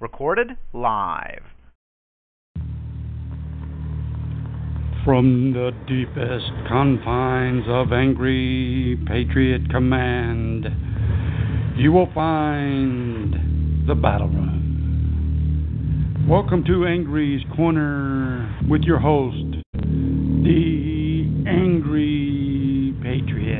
Recorded 0.00 0.56
live. 0.72 1.42
From 5.04 5.52
the 5.52 5.72
deepest 5.88 6.52
confines 6.68 7.64
of 7.66 7.92
Angry 7.92 8.96
Patriot 9.06 9.70
Command, 9.70 10.66
you 11.76 11.90
will 11.90 12.10
find 12.14 13.88
the 13.88 13.94
Battle 13.94 14.28
Room. 14.28 16.26
Welcome 16.28 16.62
to 16.66 16.86
Angry's 16.86 17.42
Corner 17.56 18.54
with 18.68 18.82
your 18.82 18.98
host, 19.00 19.64
the 19.72 21.24
Angry 21.48 22.94
Patriot. 23.02 23.57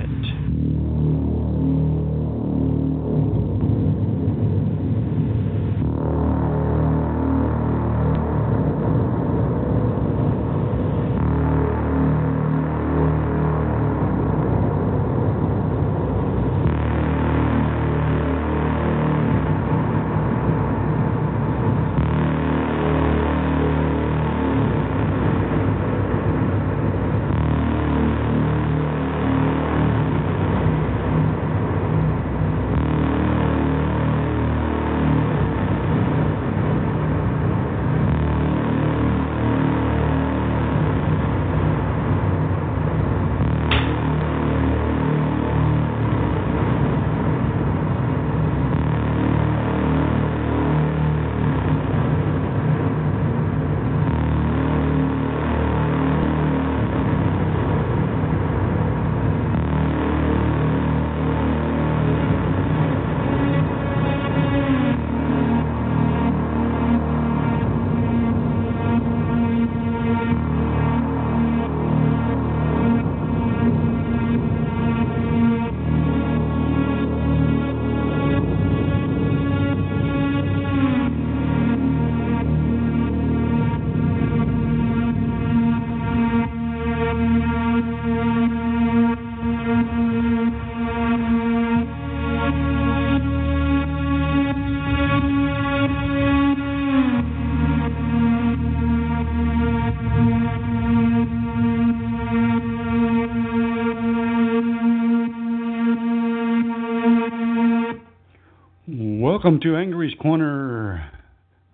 Welcome 109.49 109.63
to 109.63 109.77
Angry's 109.79 110.15
Corner. 110.21 111.11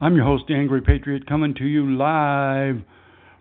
I'm 0.00 0.14
your 0.14 0.24
host, 0.24 0.44
the 0.46 0.54
Angry 0.54 0.80
Patriot, 0.80 1.26
coming 1.26 1.54
to 1.56 1.64
you 1.64 1.96
live 1.96 2.76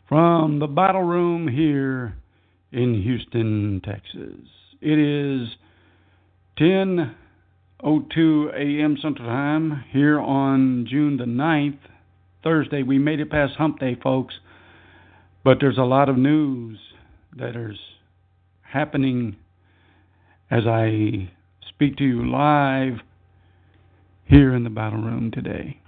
from 0.09 0.57
the 0.57 0.65
battle 0.65 1.03
room 1.03 1.47
here 1.47 2.15
in 2.71 2.99
Houston, 3.03 3.79
Texas. 3.85 4.49
It 4.81 4.97
is 4.97 5.49
10:02 6.57 8.49
a.m. 8.55 8.97
Central 8.99 9.27
Time 9.27 9.83
here 9.91 10.19
on 10.19 10.87
June 10.89 11.17
the 11.17 11.25
9th, 11.25 11.77
Thursday. 12.43 12.81
We 12.81 12.97
made 12.97 13.19
it 13.19 13.29
past 13.29 13.53
Hump 13.59 13.79
Day, 13.79 13.93
folks, 14.01 14.33
but 15.43 15.59
there's 15.61 15.77
a 15.77 15.83
lot 15.83 16.09
of 16.09 16.17
news 16.17 16.79
that 17.37 17.55
is 17.55 17.77
happening 18.63 19.35
as 20.49 20.65
I 20.65 21.29
speak 21.69 21.97
to 21.97 22.03
you 22.03 22.27
live 22.27 22.93
here 24.33 24.55
in 24.55 24.63
the 24.63 24.69
battle 24.69 24.99
room 24.99 25.29
today. 25.31 25.79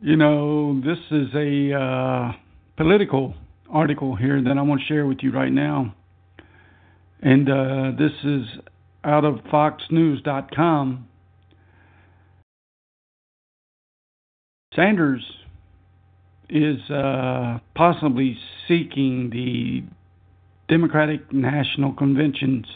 You 0.00 0.16
know, 0.16 0.80
this 0.80 0.96
is 1.10 1.28
a 1.34 1.72
uh, 1.78 2.32
political 2.78 3.34
article 3.70 4.16
here 4.16 4.42
that 4.42 4.56
I 4.56 4.62
want 4.62 4.80
to 4.80 4.86
share 4.86 5.04
with 5.04 5.18
you 5.20 5.30
right 5.30 5.52
now. 5.52 5.94
And 7.20 7.50
uh, 7.50 7.90
this 7.98 8.12
is 8.24 8.46
out 9.04 9.26
of 9.26 9.36
FoxNews.com. 9.52 11.08
Sanders 14.74 15.22
is 16.54 16.88
uh, 16.88 17.58
possibly 17.74 18.38
seeking 18.68 19.28
the 19.30 19.82
Democratic 20.68 21.32
National 21.32 21.92
Convention's 21.92 22.66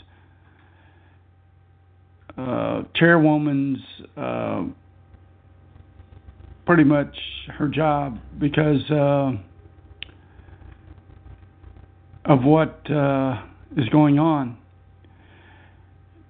uh, 2.37 2.83
chairwoman's 2.97 3.79
uh, 4.17 4.65
pretty 6.67 6.83
much 6.83 7.17
her 7.57 7.69
job 7.69 8.19
because 8.39 8.83
uh, 8.91 9.31
of 12.25 12.43
what 12.43 12.91
uh, 12.91 13.43
is 13.77 13.89
going 13.91 14.19
on. 14.19 14.59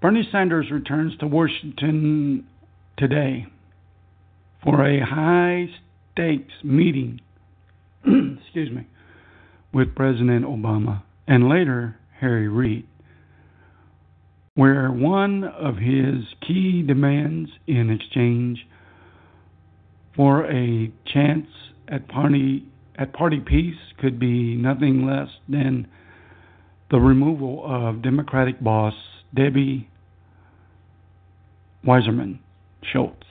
Bernie 0.03 0.29
Sanders 0.31 0.71
returns 0.71 1.17
to 1.19 1.27
Washington 1.27 2.47
today 2.99 3.47
for 4.63 4.85
a 4.85 5.01
high 5.01 5.67
stakes 6.13 6.53
meeting 6.63 7.21
excuse 8.05 8.71
me, 8.71 8.87
with 9.73 9.95
President 9.95 10.45
Obama 10.45 11.03
and 11.27 11.49
later 11.49 11.97
Harry 12.21 12.49
Reid, 12.49 12.87
where 14.55 14.91
one 14.91 15.45
of 15.45 15.77
his 15.77 16.25
key 16.47 16.83
demands 16.83 17.51
in 17.67 17.91
exchange 17.91 18.67
for 20.17 20.45
a 20.51 20.93
chance 21.13 21.47
at 21.87 22.09
party 22.09 22.65
at 22.99 23.13
party 23.13 23.39
peace 23.39 23.77
could 24.01 24.19
be 24.19 24.57
nothing 24.57 25.07
less 25.07 25.29
than 25.49 25.87
the 26.91 26.99
removal 26.99 27.63
of 27.65 28.03
Democratic 28.03 28.61
boss 28.61 28.95
Debbie 29.35 29.89
Wasserman 31.85 32.41
Schultz. 32.83 33.27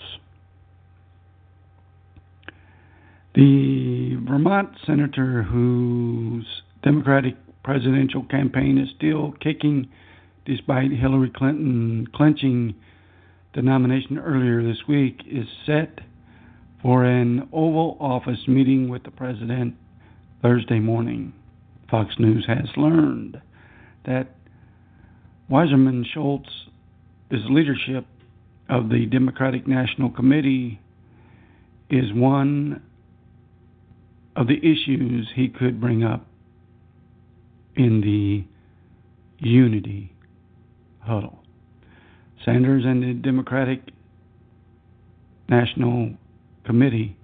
The 3.38 4.16
Vermont 4.28 4.70
senator 4.88 5.44
whose 5.44 6.64
Democratic 6.82 7.36
presidential 7.64 8.24
campaign 8.24 8.80
is 8.80 8.90
still 8.98 9.36
kicking 9.40 9.90
despite 10.48 10.90
Hillary 10.90 11.30
Clinton 11.36 12.08
clinching 12.16 12.74
the 13.54 13.62
nomination 13.62 14.18
earlier 14.18 14.64
this 14.64 14.88
week 14.88 15.22
is 15.28 15.46
set 15.68 16.00
for 16.82 17.04
an 17.04 17.48
Oval 17.54 17.96
Office 18.00 18.48
meeting 18.48 18.90
with 18.90 19.04
the 19.04 19.12
president 19.12 19.76
Thursday 20.42 20.80
morning. 20.80 21.32
Fox 21.92 22.16
News 22.18 22.44
has 22.48 22.66
learned 22.76 23.40
that 24.08 24.36
Wasserman 25.48 26.08
Schultz's 26.12 27.46
leadership 27.52 28.08
of 28.68 28.90
the 28.90 29.06
Democratic 29.06 29.68
National 29.68 30.10
Committee 30.10 30.82
is 31.92 32.12
one 32.12 32.82
of 34.38 34.46
the 34.46 34.58
issues 34.58 35.28
he 35.36 35.50
could 35.50 35.82
bring 35.82 36.04
up 36.04 36.28
in 37.76 38.02
the 38.02 38.46
unity 39.46 40.14
huddle. 41.00 41.40
Sanders 42.46 42.84
and 42.86 43.02
the 43.02 43.14
Democratic 43.14 43.82
National 45.50 46.12
Committee 46.66 47.18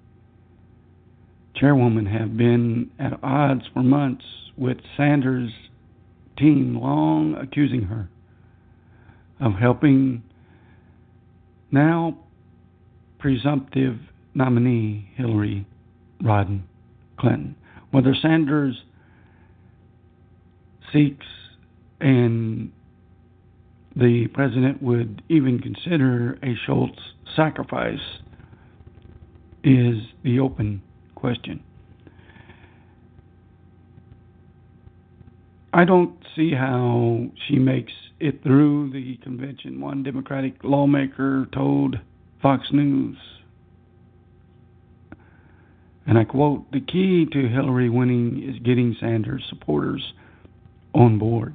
chairwoman 1.55 2.07
have 2.07 2.35
been 2.35 2.89
at 2.97 3.23
odds 3.23 3.63
for 3.73 3.83
months, 3.83 4.25
with 4.57 4.77
Sanders 4.97 5.51
team 6.35 6.75
long 6.79 7.35
accusing 7.35 7.83
her 7.83 8.09
of 9.39 9.53
helping 9.53 10.23
now 11.71 12.17
presumptive 13.19 13.97
nominee 14.33 15.09
Hillary 15.15 15.67
Rodham 16.23 16.63
Clinton. 17.23 17.55
Whether 17.91 18.13
Sanders 18.21 18.83
seeks 20.91 21.25
and 22.01 22.71
the 23.95 24.27
president 24.33 24.83
would 24.83 25.23
even 25.29 25.59
consider 25.59 26.37
a 26.43 26.53
Schultz 26.65 26.99
sacrifice 27.35 28.19
is 29.63 29.95
the 30.23 30.39
open 30.39 30.81
question. 31.15 31.63
I 35.71 35.85
don't 35.85 36.17
see 36.35 36.53
how 36.53 37.27
she 37.47 37.55
makes 37.57 37.93
it 38.19 38.43
through 38.43 38.91
the 38.91 39.15
convention. 39.23 39.79
One 39.79 40.03
Democratic 40.03 40.55
lawmaker 40.63 41.47
told 41.53 41.95
Fox 42.41 42.67
News, 42.73 43.17
and 46.05 46.17
I 46.17 46.23
quote 46.23 46.71
The 46.71 46.81
key 46.81 47.25
to 47.31 47.47
Hillary 47.47 47.89
winning 47.89 48.43
is 48.43 48.59
getting 48.59 48.95
Sanders 48.99 49.43
supporters 49.49 50.13
on 50.93 51.17
board. 51.17 51.53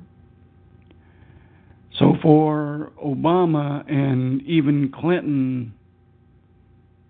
So 1.98 2.14
for 2.22 2.92
Obama 3.04 3.84
and 3.90 4.42
even 4.42 4.92
Clinton 4.92 5.74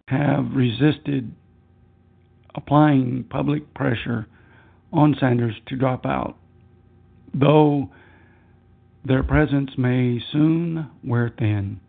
have 0.08 0.46
resisted 0.52 1.34
applying 2.54 3.24
public 3.28 3.74
pressure 3.74 4.26
on 4.92 5.14
Sanders 5.20 5.54
to 5.66 5.76
drop 5.76 6.06
out, 6.06 6.36
though 7.34 7.90
their 9.04 9.22
presence 9.22 9.70
may 9.76 10.18
soon 10.32 10.90
wear 11.04 11.32
thin. 11.38 11.80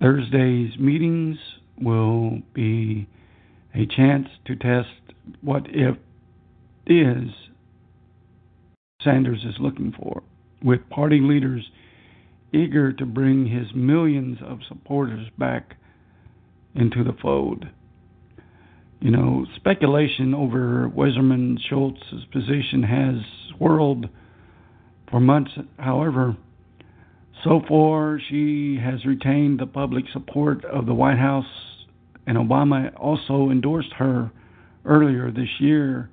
Thursday's 0.00 0.78
meetings 0.78 1.36
will 1.80 2.38
be 2.52 3.08
a 3.74 3.86
chance 3.86 4.28
to 4.46 4.56
test 4.56 4.88
what 5.40 5.66
if 5.68 5.96
is 6.86 7.30
Sanders 9.02 9.44
is 9.44 9.56
looking 9.60 9.92
for, 9.92 10.22
with 10.62 10.88
party 10.88 11.20
leaders 11.20 11.70
eager 12.52 12.92
to 12.92 13.04
bring 13.04 13.46
his 13.46 13.66
millions 13.74 14.38
of 14.42 14.60
supporters 14.66 15.28
back 15.36 15.76
into 16.74 17.04
the 17.04 17.12
fold. 17.20 17.66
You 19.00 19.10
know, 19.10 19.44
speculation 19.56 20.32
over 20.32 20.88
Wasserman 20.88 21.58
Schultz's 21.68 22.24
position 22.32 22.82
has 22.84 23.16
swirled 23.50 24.08
for 25.10 25.20
months. 25.20 25.50
However, 25.78 26.36
so 27.42 27.60
far 27.68 28.18
she 28.30 28.78
has 28.82 29.04
retained 29.04 29.60
the 29.60 29.66
public 29.66 30.04
support 30.12 30.64
of 30.64 30.86
the 30.86 30.94
White 30.94 31.18
House, 31.18 31.44
and 32.26 32.36
Obama 32.36 32.92
also 32.98 33.50
endorsed 33.50 33.92
her 33.98 34.30
earlier 34.84 35.30
this 35.30 35.48
year 35.60 36.10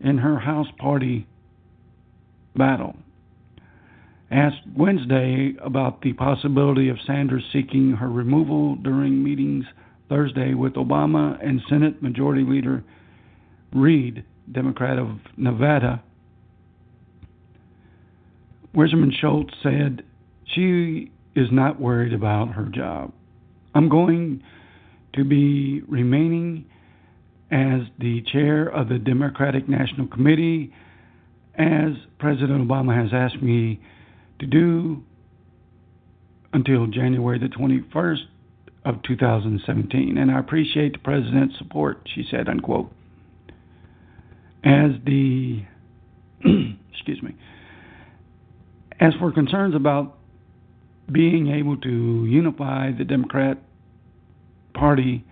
in 0.00 0.18
her 0.18 0.38
House 0.38 0.68
party 0.78 1.26
battle. 2.56 2.96
Asked 4.30 4.62
Wednesday 4.76 5.54
about 5.62 6.00
the 6.00 6.14
possibility 6.14 6.88
of 6.88 6.96
Sanders 7.06 7.44
seeking 7.52 7.92
her 7.92 8.10
removal 8.10 8.76
during 8.76 9.22
meetings 9.22 9.64
Thursday 10.08 10.54
with 10.54 10.74
Obama 10.74 11.38
and 11.46 11.60
Senate 11.68 12.02
Majority 12.02 12.44
Leader 12.44 12.82
Reid, 13.72 14.24
Democrat 14.50 14.98
of 14.98 15.08
Nevada, 15.36 16.02
Wasserman 18.74 19.12
Schultz 19.18 19.54
said 19.62 20.02
she 20.46 21.10
is 21.34 21.48
not 21.50 21.80
worried 21.80 22.12
about 22.12 22.52
her 22.52 22.64
job. 22.64 23.12
I'm 23.74 23.88
going 23.88 24.42
to 25.14 25.24
be 25.24 25.82
remaining 25.88 26.64
as 27.50 27.82
the 27.98 28.22
chair 28.32 28.66
of 28.66 28.88
the 28.88 28.98
Democratic 28.98 29.68
National 29.68 30.06
Committee 30.06 30.72
as 31.54 31.92
President 32.18 32.66
Obama 32.66 32.96
has 32.96 33.12
asked 33.12 33.42
me 33.42 33.80
to 34.38 34.46
do 34.46 35.02
until 36.52 36.86
January 36.86 37.38
the 37.38 37.46
21st 37.46 38.22
of 38.84 39.02
2017. 39.02 40.16
And 40.16 40.30
I 40.30 40.38
appreciate 40.38 40.94
the 40.94 40.98
president's 40.98 41.56
support, 41.58 42.08
she 42.14 42.24
said, 42.30 42.48
unquote. 42.48 42.90
As 44.64 44.92
the, 45.04 45.62
excuse 46.92 47.22
me, 47.22 47.34
as 49.00 49.12
for 49.18 49.32
concerns 49.32 49.74
about 49.74 50.16
being 51.10 51.48
able 51.48 51.76
to 51.78 52.26
unify 52.26 52.92
the 52.96 53.04
Democrat 53.04 53.58
Party, 54.74 55.24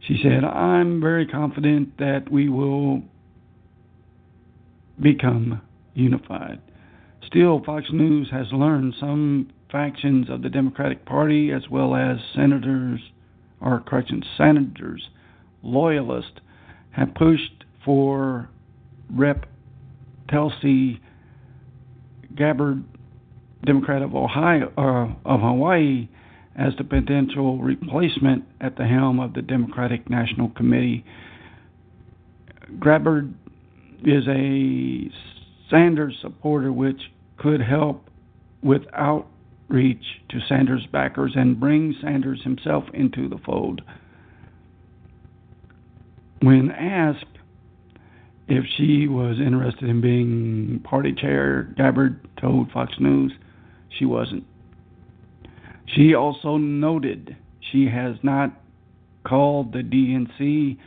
she 0.00 0.18
said, 0.22 0.44
I'm 0.44 1.00
very 1.00 1.26
confident 1.26 1.98
that 1.98 2.30
we 2.30 2.48
will 2.48 3.02
become 5.00 5.60
unified. 5.94 6.60
Still, 7.26 7.62
Fox 7.64 7.86
News 7.92 8.28
has 8.30 8.46
learned 8.52 8.94
some 8.98 9.50
factions 9.70 10.30
of 10.30 10.42
the 10.42 10.48
Democratic 10.48 11.04
Party, 11.04 11.52
as 11.52 11.68
well 11.70 11.94
as 11.94 12.18
senators, 12.34 13.00
or 13.60 13.80
correction, 13.80 14.22
senators, 14.36 15.08
loyalists, 15.62 16.40
have 16.92 17.14
pushed 17.14 17.64
for 17.84 18.48
Rep. 19.10 19.46
Tulsi 20.30 21.00
Gabbard, 22.34 22.84
Democrat 23.64 24.02
of 24.02 24.14
Ohio, 24.14 24.72
uh, 24.76 25.28
of 25.28 25.40
Hawaii, 25.40 26.08
as 26.58 26.72
the 26.76 26.84
potential 26.84 27.58
replacement 27.58 28.44
at 28.60 28.76
the 28.76 28.84
helm 28.84 29.20
of 29.20 29.32
the 29.34 29.42
Democratic 29.42 30.10
National 30.10 30.48
Committee. 30.50 31.04
Gabbard 32.82 33.32
is 34.04 34.26
a 34.28 35.10
Sanders 35.70 36.16
supporter, 36.20 36.72
which 36.72 37.00
could 37.36 37.60
help 37.60 38.04
with 38.62 38.82
outreach 38.92 40.02
to 40.30 40.40
Sanders 40.48 40.86
backers 40.90 41.32
and 41.36 41.60
bring 41.60 41.94
Sanders 42.02 42.42
himself 42.42 42.84
into 42.92 43.28
the 43.28 43.38
fold. 43.38 43.82
When 46.40 46.70
asked 46.70 47.24
if 48.48 48.64
she 48.76 49.06
was 49.06 49.38
interested 49.38 49.88
in 49.88 50.00
being 50.00 50.80
party 50.82 51.12
chair, 51.12 51.74
Gabbard 51.76 52.26
told 52.40 52.72
Fox 52.72 52.94
News 52.98 53.32
she 53.96 54.04
wasn't. 54.06 54.44
She 55.94 56.14
also 56.14 56.56
noted 56.56 57.36
she 57.72 57.86
has 57.86 58.16
not 58.22 58.52
called 59.24 59.72
the 59.72 59.78
DNC 59.78 60.78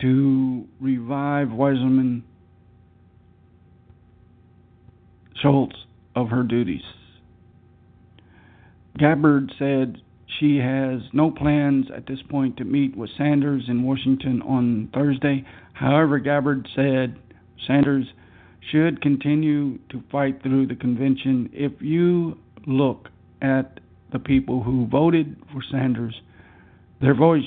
to 0.00 0.66
revive 0.80 1.50
Wasserman 1.50 2.24
Schultz 5.40 5.76
of 6.14 6.28
her 6.28 6.42
duties. 6.42 6.82
Gabbard 8.98 9.52
said 9.58 10.00
she 10.38 10.58
has 10.58 11.00
no 11.12 11.30
plans 11.30 11.86
at 11.94 12.06
this 12.06 12.20
point 12.28 12.56
to 12.56 12.64
meet 12.64 12.96
with 12.96 13.10
Sanders 13.16 13.64
in 13.68 13.82
Washington 13.82 14.42
on 14.42 14.88
Thursday. 14.94 15.44
However, 15.72 16.18
Gabbard 16.18 16.68
said 16.74 17.16
Sanders 17.66 18.06
should 18.70 19.02
continue 19.02 19.78
to 19.90 20.02
fight 20.10 20.42
through 20.42 20.66
the 20.66 20.76
convention. 20.76 21.50
If 21.52 21.72
you 21.80 22.38
look 22.66 23.08
at 23.42 23.80
the 24.14 24.18
people 24.20 24.62
who 24.62 24.86
voted 24.86 25.36
for 25.52 25.60
Sanders, 25.72 26.14
their 27.00 27.14
voice 27.14 27.42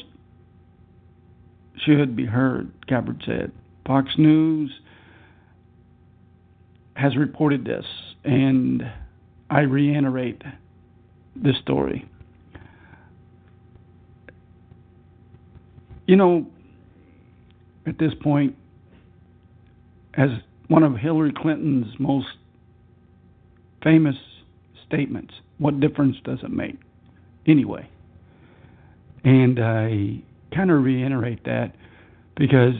should 1.77 2.13
be 2.13 2.25
heard, 2.25 2.69
Gabbard 2.87 3.23
said. 3.25 3.53
Fox 3.85 4.11
News 4.17 4.69
has 6.95 7.15
reported 7.15 7.63
this, 7.63 7.85
and 8.25 8.83
I 9.49 9.61
reiterate 9.61 10.41
this 11.37 11.55
story. 11.63 12.05
You 16.05 16.17
know, 16.17 16.47
at 17.85 17.97
this 17.97 18.11
point, 18.21 18.57
as 20.15 20.31
one 20.67 20.83
of 20.83 20.97
Hillary 20.97 21.31
Clinton's 21.33 21.97
most 21.97 22.27
famous 23.81 24.17
statements, 24.85 25.33
what 25.57 25.79
difference 25.79 26.17
does 26.23 26.39
it 26.43 26.51
make 26.51 26.79
anyway? 27.45 27.89
And 29.23 29.59
I 29.59 30.21
kind 30.55 30.71
of 30.71 30.83
reiterate 30.83 31.43
that 31.45 31.73
because 32.35 32.75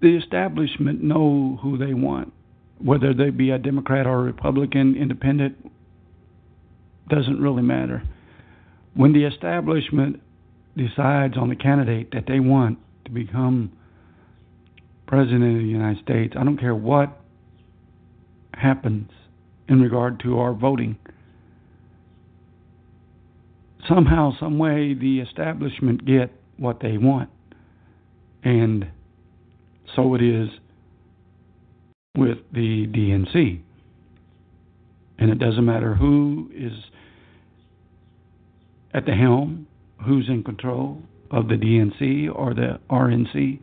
the 0.00 0.16
establishment 0.16 1.02
know 1.02 1.58
who 1.60 1.76
they 1.76 1.94
want, 1.94 2.32
whether 2.78 3.12
they 3.12 3.30
be 3.30 3.50
a 3.50 3.58
Democrat 3.58 4.06
or 4.06 4.20
a 4.20 4.22
Republican, 4.22 4.96
independent, 4.96 5.56
doesn't 7.08 7.40
really 7.40 7.62
matter. 7.62 8.02
When 8.94 9.12
the 9.12 9.24
establishment 9.24 10.20
decides 10.76 11.36
on 11.36 11.48
the 11.48 11.56
candidate 11.56 12.12
that 12.12 12.24
they 12.28 12.40
want 12.40 12.78
to 13.04 13.10
become 13.10 13.72
president 15.06 15.56
of 15.56 15.62
the 15.62 15.68
United 15.68 16.02
States, 16.04 16.34
I 16.38 16.44
don't 16.44 16.58
care 16.58 16.74
what 16.74 17.20
happens 18.54 19.10
in 19.68 19.80
regard 19.80 20.20
to 20.20 20.38
our 20.38 20.52
voting. 20.52 20.96
Somehow, 23.88 24.32
some 24.38 24.58
way, 24.58 24.94
the 24.94 25.20
establishment 25.20 26.04
get 26.04 26.30
what 26.56 26.80
they 26.80 26.98
want, 26.98 27.30
and 28.42 28.86
so 29.94 30.14
it 30.14 30.22
is 30.22 30.48
with 32.16 32.38
the 32.52 32.86
DNC. 32.86 33.60
And 35.18 35.30
it 35.30 35.38
doesn't 35.38 35.64
matter 35.64 35.94
who 35.94 36.50
is 36.54 36.72
at 38.94 39.04
the 39.04 39.14
helm, 39.14 39.66
who's 40.04 40.28
in 40.28 40.42
control 40.42 41.02
of 41.30 41.48
the 41.48 41.54
DNC 41.54 42.34
or 42.34 42.54
the 42.54 42.80
RNC. 42.90 43.60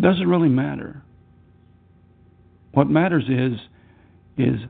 Doesn't 0.00 0.28
really 0.28 0.48
matter. 0.48 1.02
What 2.72 2.88
matters 2.88 3.24
is 3.28 3.58
is 4.36 4.60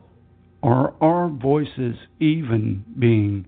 are 0.62 0.95
our 1.00 1.28
voices 1.28 1.97
even 2.21 2.85
being 2.99 3.47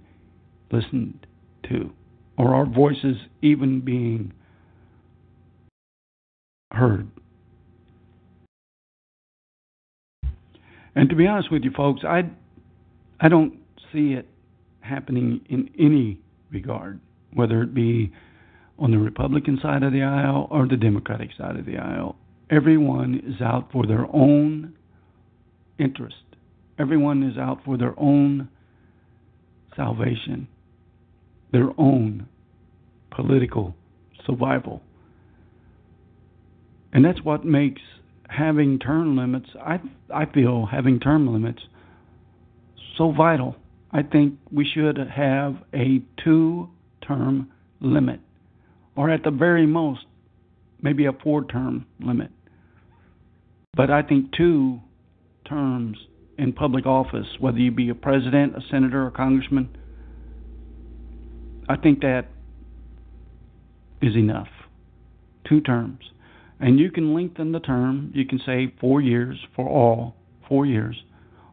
listened 0.72 1.26
to? 1.68 1.90
Are 2.36 2.54
our 2.54 2.66
voices 2.66 3.16
even 3.42 3.80
being 3.80 4.32
heard? 6.72 7.08
And 10.96 11.08
to 11.08 11.16
be 11.16 11.26
honest 11.26 11.50
with 11.50 11.62
you 11.62 11.70
folks, 11.70 12.02
I 12.04 12.22
I 13.20 13.28
don't 13.28 13.54
see 13.92 14.12
it 14.12 14.26
happening 14.80 15.40
in 15.48 15.70
any 15.78 16.20
regard, 16.50 17.00
whether 17.32 17.62
it 17.62 17.74
be 17.74 18.12
on 18.78 18.90
the 18.90 18.98
Republican 18.98 19.58
side 19.62 19.82
of 19.82 19.92
the 19.92 20.02
aisle 20.02 20.48
or 20.50 20.66
the 20.66 20.76
Democratic 20.76 21.30
side 21.38 21.56
of 21.56 21.64
the 21.64 21.78
aisle. 21.78 22.16
Everyone 22.50 23.22
is 23.26 23.40
out 23.40 23.70
for 23.72 23.86
their 23.86 24.06
own 24.14 24.73
interest. 25.78 26.16
Everyone 26.78 27.22
is 27.22 27.38
out 27.38 27.58
for 27.64 27.76
their 27.76 27.94
own 27.98 28.48
salvation, 29.76 30.48
their 31.52 31.70
own 31.78 32.26
political 33.10 33.74
survival. 34.26 34.82
And 36.92 37.04
that's 37.04 37.22
what 37.22 37.44
makes 37.44 37.82
having 38.28 38.78
term 38.78 39.16
limits, 39.16 39.48
I 39.60 39.80
I 40.12 40.26
feel 40.26 40.66
having 40.66 41.00
term 41.00 41.32
limits 41.32 41.62
so 42.96 43.12
vital. 43.12 43.56
I 43.92 44.02
think 44.02 44.38
we 44.50 44.64
should 44.64 44.96
have 44.98 45.56
a 45.72 46.02
two 46.22 46.68
term 47.06 47.50
limit, 47.80 48.20
or 48.96 49.10
at 49.10 49.22
the 49.22 49.30
very 49.30 49.66
most, 49.66 50.04
maybe 50.82 51.06
a 51.06 51.12
four 51.12 51.44
term 51.44 51.86
limit. 52.00 52.30
But 53.76 53.90
I 53.90 54.02
think 54.02 54.32
two 54.36 54.80
terms 55.44 55.96
in 56.38 56.52
public 56.52 56.86
office, 56.86 57.26
whether 57.38 57.58
you 57.58 57.70
be 57.70 57.88
a 57.88 57.94
president, 57.94 58.56
a 58.56 58.60
senator, 58.70 59.06
or 59.06 59.10
congressman, 59.10 59.68
I 61.68 61.76
think 61.76 62.00
that 62.00 62.26
is 64.02 64.16
enough. 64.16 64.48
Two 65.48 65.60
terms. 65.60 66.00
And 66.60 66.78
you 66.78 66.90
can 66.90 67.14
lengthen 67.14 67.52
the 67.52 67.60
term. 67.60 68.10
You 68.14 68.26
can 68.26 68.40
say 68.44 68.72
four 68.80 69.00
years 69.00 69.38
for 69.54 69.68
all, 69.68 70.14
four 70.48 70.66
years. 70.66 70.96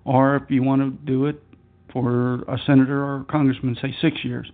Or 0.05 0.35
if 0.35 0.43
you 0.49 0.63
want 0.63 0.81
to 0.81 1.05
do 1.05 1.25
it 1.27 1.41
for 1.91 2.41
a 2.43 2.57
senator 2.65 3.03
or 3.03 3.21
a 3.21 3.25
congressman, 3.25 3.77
say 3.81 3.93
six 4.01 4.23
years. 4.23 4.51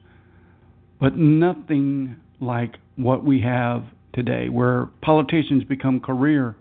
But 0.99 1.15
nothing 1.15 2.17
like 2.39 2.75
what 2.95 3.23
we 3.23 3.41
have 3.41 3.83
today, 4.13 4.49
where 4.49 4.87
politicians 5.01 5.63
become 5.63 5.99
career 5.99 6.55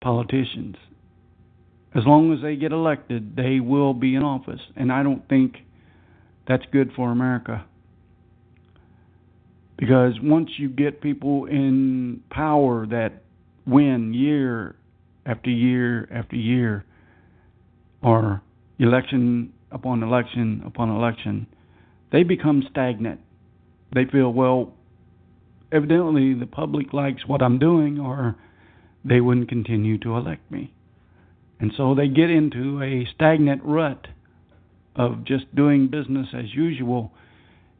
politicians. 0.00 0.76
As 1.94 2.04
long 2.06 2.32
as 2.32 2.40
they 2.40 2.56
get 2.56 2.72
elected, 2.72 3.34
they 3.36 3.58
will 3.58 3.94
be 3.94 4.14
in 4.14 4.22
office. 4.22 4.60
And 4.76 4.92
I 4.92 5.02
don't 5.02 5.28
think 5.28 5.56
that's 6.46 6.64
good 6.72 6.92
for 6.94 7.10
America. 7.10 7.64
Because 9.76 10.14
once 10.22 10.50
you 10.58 10.68
get 10.68 11.00
people 11.00 11.46
in 11.46 12.22
power 12.30 12.86
that 12.86 13.22
win 13.66 14.14
year 14.14 14.76
after 15.26 15.50
year 15.50 16.08
after 16.12 16.36
year, 16.36 16.84
or 18.02 18.42
election 18.78 19.52
upon 19.70 20.02
election 20.02 20.62
upon 20.66 20.90
election, 20.90 21.46
they 22.12 22.22
become 22.22 22.62
stagnant. 22.70 23.20
They 23.94 24.04
feel, 24.04 24.32
well, 24.32 24.74
evidently 25.72 26.34
the 26.34 26.46
public 26.46 26.92
likes 26.92 27.26
what 27.26 27.42
I'm 27.42 27.58
doing, 27.58 27.98
or 27.98 28.36
they 29.04 29.20
wouldn't 29.20 29.48
continue 29.48 29.98
to 29.98 30.16
elect 30.16 30.50
me. 30.50 30.72
And 31.60 31.72
so 31.76 31.94
they 31.94 32.08
get 32.08 32.30
into 32.30 32.82
a 32.82 33.06
stagnant 33.14 33.62
rut 33.64 34.06
of 34.96 35.24
just 35.24 35.54
doing 35.54 35.88
business 35.88 36.28
as 36.34 36.54
usual 36.54 37.12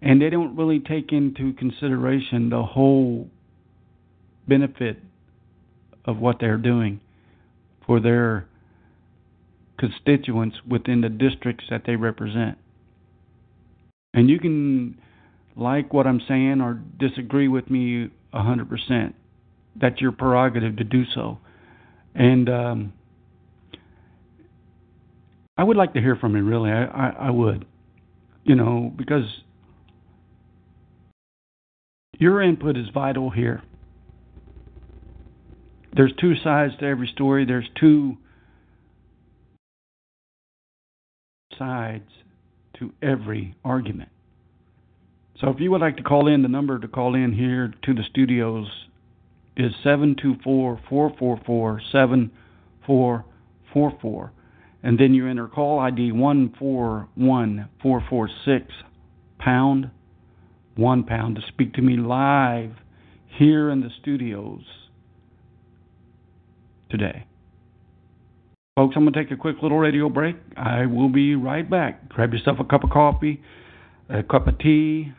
and 0.03 0.21
they 0.21 0.31
don't 0.31 0.57
really 0.57 0.81
take 0.81 1.13
into 1.13 1.53
consideration 1.55 2.51
the 2.51 2.63
whole 2.63 3.29
benefit 4.49 4.99
of 6.05 6.19
what 6.19 6.37
they're 6.41 6.57
doing 6.57 7.01
for 7.87 8.01
their 8.01 8.47
constituents 9.79 10.57
within 10.69 11.01
the 11.01 11.09
districts 11.09 11.65
that 11.71 11.83
they 11.87 11.97
represent. 11.97 12.57
And 14.15 14.29
you 14.29 14.39
can 14.39 14.99
like 15.57 15.93
what 15.93 16.07
I'm 16.07 16.21
saying 16.27 16.61
or 16.61 16.81
disagree 16.99 17.49
with 17.49 17.71
me 17.71 18.09
100%. 18.35 19.15
That's 19.77 20.01
your 20.01 20.13
prerogative 20.13 20.77
to 20.77 20.85
do 20.85 21.05
so. 21.15 21.39
And 22.15 22.49
um, 22.49 22.93
I 25.61 25.63
would 25.63 25.77
like 25.77 25.93
to 25.93 26.01
hear 26.01 26.17
from 26.17 26.35
you, 26.37 26.43
really. 26.43 26.71
I, 26.71 26.85
I, 26.87 27.09
I 27.27 27.31
would. 27.31 27.67
You 28.45 28.55
know, 28.55 28.91
because 28.97 29.27
your 32.19 32.41
input 32.41 32.79
is 32.79 32.87
vital 32.95 33.29
here. 33.29 33.63
There's 35.95 36.15
two 36.19 36.35
sides 36.43 36.73
to 36.81 36.87
every 36.87 37.09
story. 37.09 37.45
There's 37.45 37.69
two 37.79 38.17
sides 41.59 42.09
to 42.79 42.95
every 43.03 43.55
argument. 43.63 44.09
So 45.43 45.51
if 45.51 45.61
you 45.61 45.71
would 45.73 45.83
like 45.83 45.99
to 45.99 46.03
call 46.03 46.27
in, 46.27 46.41
the 46.41 46.49
number 46.49 46.79
to 46.79 46.89
call 46.89 47.15
in 47.15 47.35
here 47.35 47.75
to 47.83 47.93
the 47.93 48.05
studios 48.09 48.67
is 49.59 49.73
724 49.83 50.81
444 50.89 51.83
7444. 51.93 54.33
And 54.83 54.99
then 54.99 55.15
you 55.15 55.29
enter 55.29 55.47
call 55.47 55.79
ID 55.79 56.11
141446 56.13 58.75
pound 59.39 59.91
one 60.77 61.05
pound 61.05 61.37
to 61.37 61.43
speak 61.49 61.75
to 61.75 61.83
me 61.83 61.97
live 61.97 62.73
here 63.27 63.71
in 63.71 63.81
the 63.81 63.91
studios 64.01 64.63
today. 66.91 67.27
Folks, 68.77 68.95
I'm 68.97 69.03
going 69.03 69.13
to 69.13 69.23
take 69.23 69.31
a 69.31 69.37
quick 69.37 69.57
little 69.63 69.79
radio 69.79 70.09
break. 70.09 70.37
I 70.57 70.87
will 70.87 71.11
be 71.11 71.35
right 71.35 71.69
back. 71.69 72.09
Grab 72.09 72.33
yourself 72.33 72.59
a 72.61 72.65
cup 72.65 72.83
of 72.83 72.91
coffee, 72.91 73.43
a 74.09 74.23
cup 74.23 74.47
of 74.47 74.59
tea, 74.59 75.13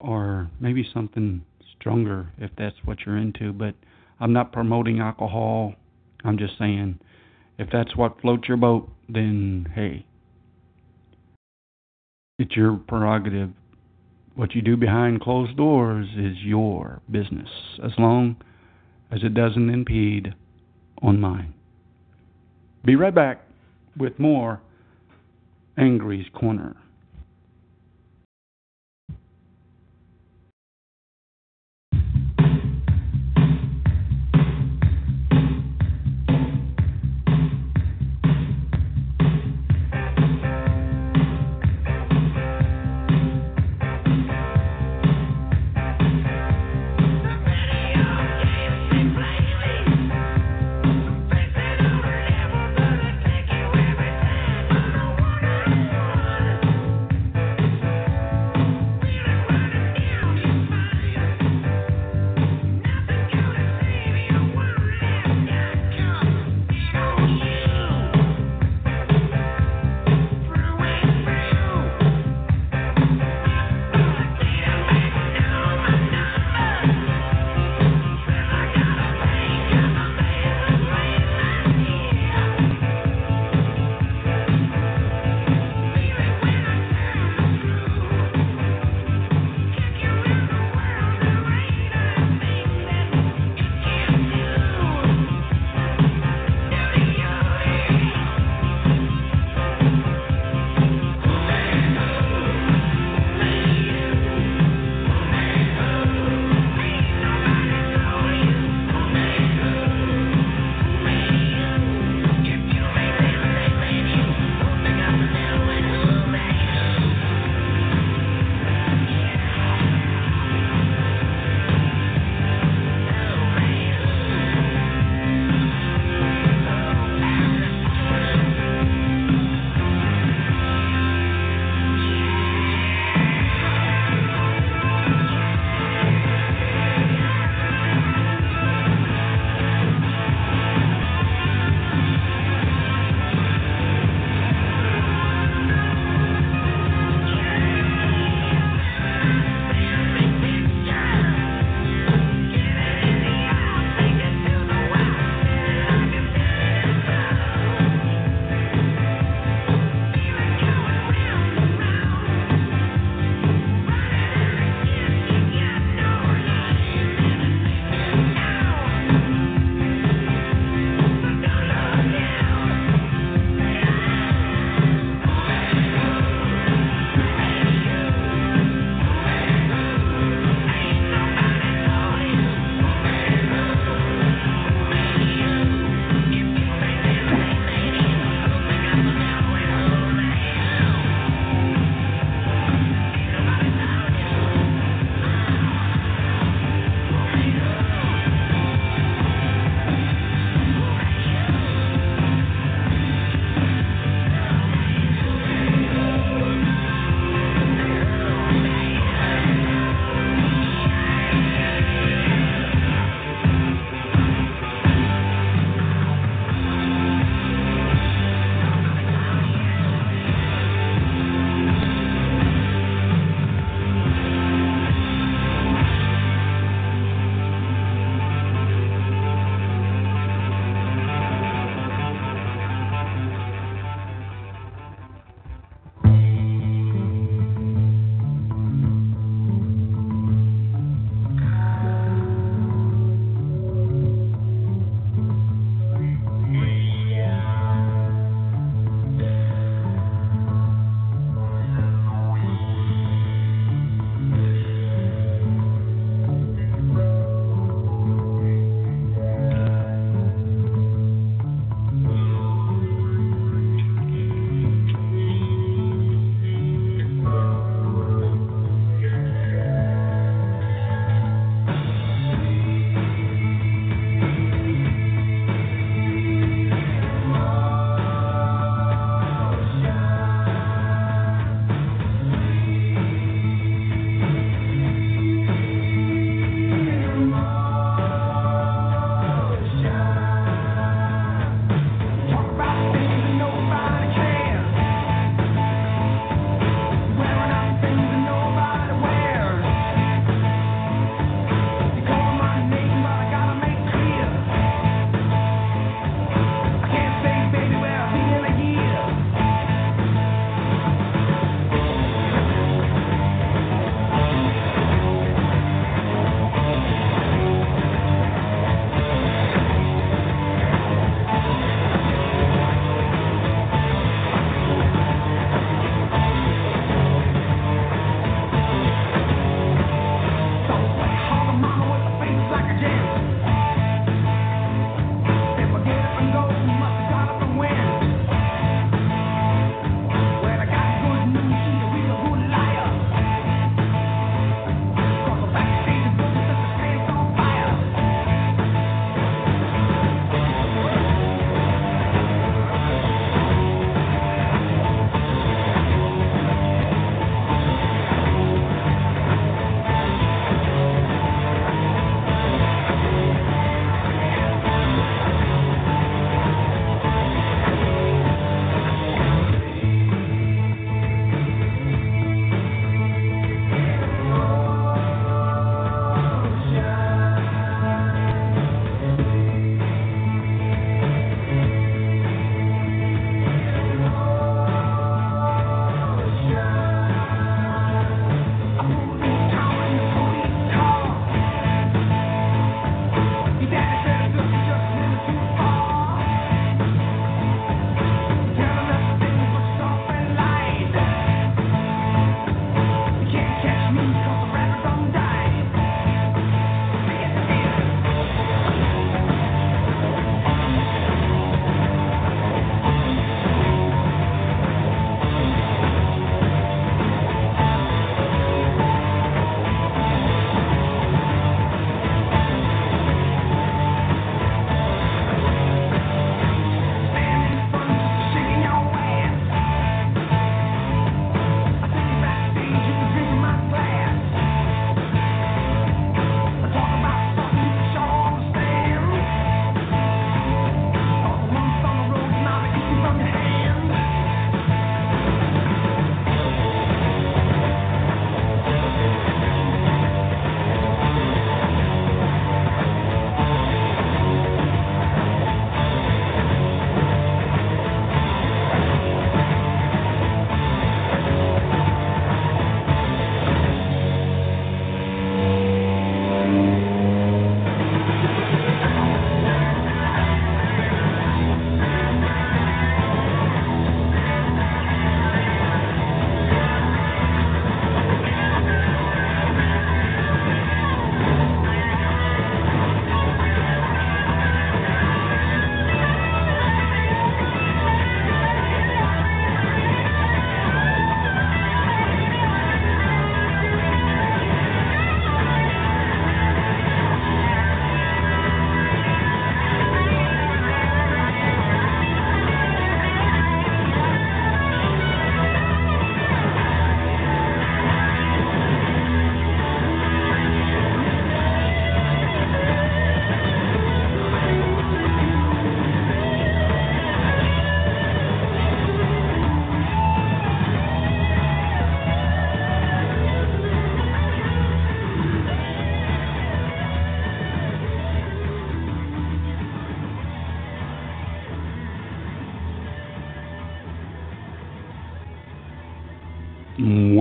or 0.00 0.50
maybe 0.60 0.88
something 0.92 1.44
stronger 1.78 2.32
if 2.38 2.50
that's 2.58 2.76
what 2.84 2.98
you're 3.06 3.16
into. 3.16 3.52
But 3.52 3.74
I'm 4.18 4.32
not 4.32 4.52
promoting 4.52 4.98
alcohol. 4.98 5.74
I'm 6.24 6.38
just 6.38 6.58
saying 6.58 6.98
if 7.58 7.68
that's 7.72 7.96
what 7.96 8.20
floats 8.20 8.48
your 8.48 8.56
boat, 8.56 8.88
then 9.08 9.66
hey, 9.74 10.06
it's 12.38 12.54
your 12.56 12.76
prerogative. 12.76 13.50
What 14.36 14.54
you 14.54 14.62
do 14.62 14.76
behind 14.76 15.20
closed 15.20 15.56
doors 15.56 16.06
is 16.16 16.36
your 16.42 17.00
business, 17.10 17.48
as 17.84 17.90
long 17.98 18.36
as 19.10 19.24
it 19.24 19.34
doesn't 19.34 19.70
impede 19.70 20.34
on 21.02 21.20
mine. 21.20 21.54
Be 22.84 22.94
right 22.94 23.14
back 23.14 23.42
with 23.96 24.18
more 24.18 24.60
Angry's 25.76 26.26
Corner. 26.32 26.76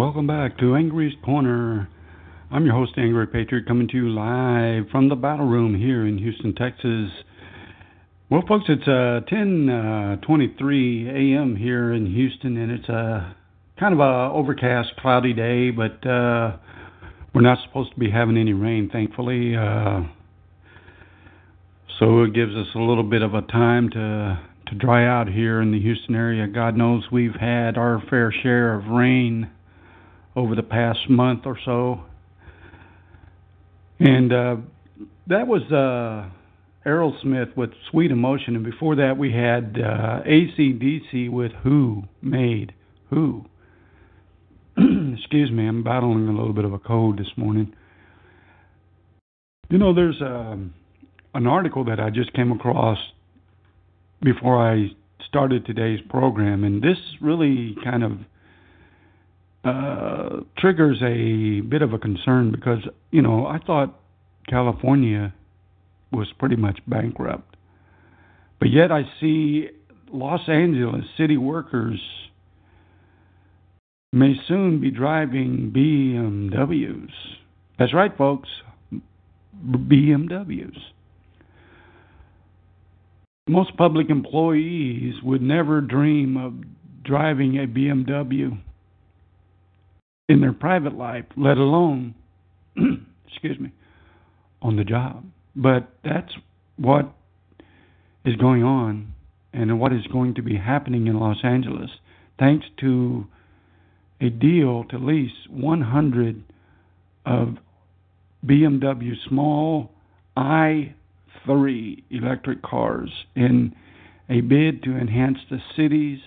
Welcome 0.08 0.26
back 0.26 0.58
to 0.60 0.74
Angry's 0.74 1.16
Corner. 1.22 1.90
I'm 2.50 2.64
your 2.64 2.76
host, 2.76 2.94
Angry 2.98 3.28
Patriot, 3.28 3.68
coming 3.68 3.90
to 3.90 3.98
you 3.98 4.08
live 4.08 4.90
from 4.90 5.10
the 5.10 5.18
battle 5.18 5.46
room 5.46 5.78
here 5.78 6.08
in 6.08 6.18
Houston, 6.18 6.56
Texas. 6.56 7.12
Well, 8.30 8.42
folks, 8.48 8.68
it's 8.70 8.88
uh, 8.88 9.28
10:23 9.30 10.22
uh, 10.24 11.12
a.m. 11.12 11.58
here 11.58 11.92
in 11.92 12.06
Houston, 12.06 12.56
and 12.56 12.72
it's 12.72 12.88
a 12.88 13.36
kind 13.78 13.94
of 13.94 14.00
a 14.00 14.32
overcast, 14.34 14.96
cloudy 15.02 15.34
day, 15.34 15.72
but 15.72 16.08
uh, 16.08 16.56
we're 17.34 17.42
not 17.42 17.58
supposed 17.68 17.92
to 17.92 18.00
be 18.00 18.10
having 18.10 18.38
any 18.38 18.54
rain, 18.54 18.90
thankfully. 18.90 19.58
Uh, 19.58 20.04
so 22.00 22.24
it 22.24 22.34
gives 22.34 22.56
us 22.56 22.68
a 22.76 22.80
little 22.80 23.04
bit 23.04 23.24
of 23.24 23.34
a 23.34 23.42
time 23.42 23.90
to 23.90 24.40
to 24.68 24.76
dry 24.76 25.06
out 25.06 25.28
here 25.28 25.62
in 25.62 25.74
the 25.74 25.82
Houston 25.82 26.16
area. 26.16 26.48
God 26.48 26.78
knows 26.78 27.04
we've 27.12 27.36
had 27.38 27.78
our 27.78 28.02
fair 28.10 28.34
share 28.42 28.74
of 28.74 28.86
rain 28.86 29.50
over 30.38 30.54
the 30.54 30.64
past 30.64 31.10
month 31.10 31.42
or 31.46 31.58
so. 31.66 32.02
And 34.00 34.32
uh, 34.32 34.56
that 35.26 35.48
was 35.48 35.64
uh, 35.72 36.30
Aerosmith 36.88 37.58
with 37.58 37.72
Sweet 37.90 38.12
Emotion. 38.12 38.56
And 38.56 38.64
before 38.64 38.96
that, 38.98 39.18
we 39.18 39.34
had 39.34 39.78
uh, 39.84 40.22
ACDC 40.22 41.32
with 41.32 41.52
Who 41.64 42.04
Made 42.22 42.74
Who. 43.10 43.46
Excuse 44.78 45.50
me, 45.50 45.68
I'm 45.68 45.84
battling 45.84 46.28
a 46.28 46.32
little 46.32 46.54
bit 46.54 46.66
of 46.66 46.74
a 46.74 46.80
cold 46.80 47.18
this 47.18 47.32
morning. 47.36 47.74
You 49.72 49.80
know, 49.80 49.96
there's 49.96 50.22
um, 50.22 50.76
an 51.34 51.48
article 51.48 51.84
that 51.86 52.00
I 52.00 52.12
just 52.12 52.32
came 52.34 52.52
across 52.52 53.00
before 54.22 54.58
I 54.58 54.90
started 55.28 55.66
today's 55.66 56.00
program, 56.10 56.64
and 56.64 56.82
this 56.82 56.98
really 57.22 57.76
kind 57.84 58.04
of 58.04 58.12
uh, 59.68 60.44
triggers 60.58 61.02
a 61.02 61.62
bit 61.62 61.82
of 61.82 61.94
a 61.94 62.00
concern 62.00 62.52
because 62.52 62.80
you 63.12 63.22
know 63.22 63.46
I 63.46 63.60
thought 63.60 64.00
California 64.48 65.34
was 66.12 66.28
pretty 66.40 66.56
much 66.56 66.80
bankrupt, 66.88 67.58
but 68.60 68.70
yet 68.70 68.92
I 68.92 69.04
see 69.20 69.68
Los 70.12 70.48
Angeles 70.48 71.04
city 71.18 71.36
workers 71.36 72.00
may 74.14 74.36
soon 74.48 74.80
be 74.80 74.90
driving 74.90 75.74
BMWs. 75.76 77.12
That's 77.78 77.94
right, 77.94 78.16
folks, 78.18 78.48
BMWs. 79.66 80.78
Most 83.50 83.76
public 83.78 84.10
employees 84.10 85.16
would 85.24 85.42
never 85.42 85.82
dream 85.82 86.38
of 86.38 86.54
driving 87.04 87.58
a 87.58 87.68
BMW 87.68 88.58
in 90.30 90.42
their 90.42 90.54
private 90.54 90.94
life, 90.94 91.26
let 91.36 91.58
alone, 91.58 92.16
excuse 93.28 93.60
me, 93.60 93.72
on 94.62 94.76
the 94.76 94.84
job. 94.84 95.26
But 95.56 95.90
that's 96.04 96.34
what 96.78 97.14
is 98.26 98.36
going 98.36 98.64
on 98.64 99.14
and 99.54 99.80
what 99.80 99.94
is 99.94 100.06
going 100.08 100.36
to 100.36 100.42
be 100.42 100.58
happening 100.58 101.08
in 101.08 101.20
Los 101.20 101.38
Angeles 101.44 101.90
thanks 102.38 102.66
to 102.80 103.26
a 104.22 104.30
deal 104.30 104.84
to 104.86 104.98
lease 104.98 105.32
100 105.50 106.44
of 107.26 107.58
BMW 108.46 109.14
small 109.28 109.92
i3 110.38 112.04
electric 112.12 112.62
cars 112.62 113.10
in 113.36 113.76
a 114.30 114.42
bid 114.42 114.84
to 114.84 114.96
enhance 114.96 115.40
the 115.50 115.60
city's 115.76 116.20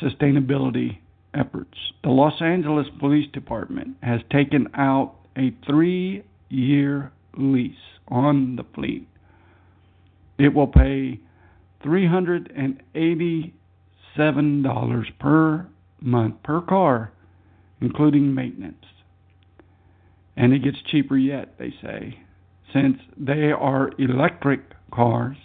sustainability 0.00 0.98
efforts. 1.34 1.76
The 2.02 2.10
Los 2.10 2.40
Angeles 2.40 2.86
Police 2.98 3.30
Department 3.32 3.96
has 4.02 4.20
taken 4.30 4.68
out 4.74 5.14
a 5.36 5.54
three 5.66 6.24
year 6.48 7.12
lease 7.36 7.74
on 8.08 8.56
the 8.56 8.64
fleet. 8.74 9.06
It 10.38 10.54
will 10.54 10.66
pay 10.66 11.20
$387 11.84 13.52
per 15.18 15.68
month 16.00 16.42
per 16.42 16.62
car, 16.62 17.12
including 17.80 18.34
maintenance. 18.34 18.84
And 20.36 20.52
it 20.52 20.64
gets 20.64 20.78
cheaper 20.90 21.16
yet, 21.16 21.56
they 21.58 21.72
say. 21.82 22.18
Since 22.72 22.98
they 23.16 23.52
are 23.52 23.90
electric 23.98 24.60
cars, 24.92 25.36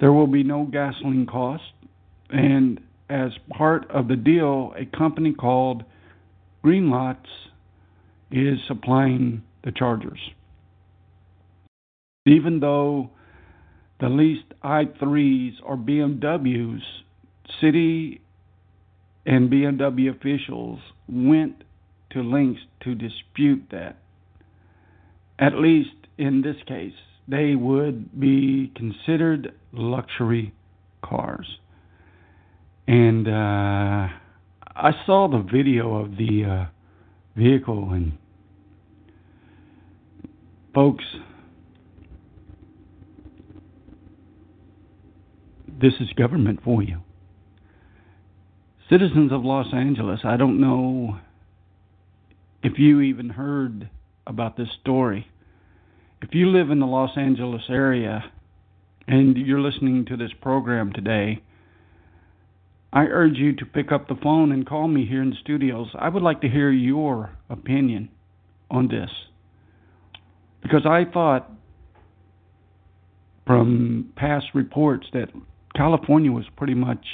there 0.00 0.12
will 0.12 0.26
be 0.26 0.42
no 0.42 0.64
gasoline 0.64 1.26
cost, 1.26 1.62
and 2.30 2.80
as 3.10 3.32
part 3.50 3.90
of 3.90 4.08
the 4.08 4.16
deal, 4.16 4.72
a 4.76 4.84
company 4.96 5.34
called 5.34 5.82
Greenlots 6.64 7.26
is 8.30 8.58
supplying 8.68 9.42
the 9.64 9.72
chargers. 9.72 10.20
Even 12.26 12.60
though 12.60 13.10
the 13.98 14.08
leased 14.08 14.54
i3s 14.62 15.54
or 15.64 15.76
BMWs, 15.76 16.80
city 17.60 18.20
and 19.26 19.50
BMW 19.50 20.14
officials 20.14 20.78
went 21.08 21.64
to 22.10 22.22
lengths 22.22 22.62
to 22.82 22.94
dispute 22.94 23.64
that. 23.70 23.96
At 25.38 25.54
least 25.54 25.90
in 26.18 26.42
this 26.42 26.56
case, 26.66 26.94
they 27.26 27.54
would 27.54 28.18
be 28.18 28.72
considered 28.74 29.52
luxury 29.72 30.52
cars. 31.02 31.58
And 32.86 33.28
uh, 33.28 34.08
I 34.76 34.90
saw 35.06 35.28
the 35.28 35.46
video 35.52 35.96
of 35.96 36.16
the 36.16 36.44
uh, 36.44 36.64
vehicle, 37.36 37.90
and 37.92 38.18
folks, 40.74 41.04
this 45.80 45.94
is 46.00 46.08
government 46.16 46.60
for 46.64 46.82
you. 46.82 46.98
Citizens 48.88 49.30
of 49.32 49.44
Los 49.44 49.72
Angeles, 49.72 50.20
I 50.24 50.36
don't 50.36 50.60
know 50.60 51.18
if 52.62 52.78
you 52.78 53.00
even 53.00 53.30
heard 53.30 53.88
about 54.26 54.56
this 54.56 54.68
story. 54.80 55.28
If 56.22 56.34
you 56.34 56.48
live 56.48 56.70
in 56.70 56.80
the 56.80 56.86
Los 56.86 57.16
Angeles 57.16 57.62
area 57.68 58.24
and 59.06 59.36
you're 59.36 59.60
listening 59.60 60.04
to 60.06 60.16
this 60.16 60.32
program 60.40 60.92
today, 60.92 61.42
I 62.92 63.04
urge 63.04 63.36
you 63.36 63.54
to 63.56 63.64
pick 63.66 63.92
up 63.92 64.08
the 64.08 64.16
phone 64.16 64.50
and 64.50 64.66
call 64.66 64.88
me 64.88 65.06
here 65.06 65.22
in 65.22 65.30
the 65.30 65.36
studios. 65.40 65.88
I 65.94 66.08
would 66.08 66.22
like 66.22 66.40
to 66.40 66.48
hear 66.48 66.70
your 66.70 67.30
opinion 67.48 68.08
on 68.70 68.88
this. 68.88 69.10
Because 70.62 70.84
I 70.84 71.04
thought 71.10 71.50
from 73.46 74.12
past 74.16 74.46
reports 74.54 75.06
that 75.12 75.28
California 75.74 76.32
was 76.32 76.44
pretty 76.56 76.74
much 76.74 77.04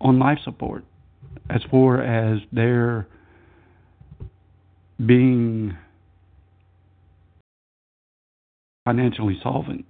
on 0.00 0.18
life 0.18 0.38
support 0.44 0.84
as 1.50 1.62
far 1.70 2.00
as 2.02 2.40
their 2.52 3.06
being 5.04 5.76
financially 8.84 9.38
solvent. 9.42 9.84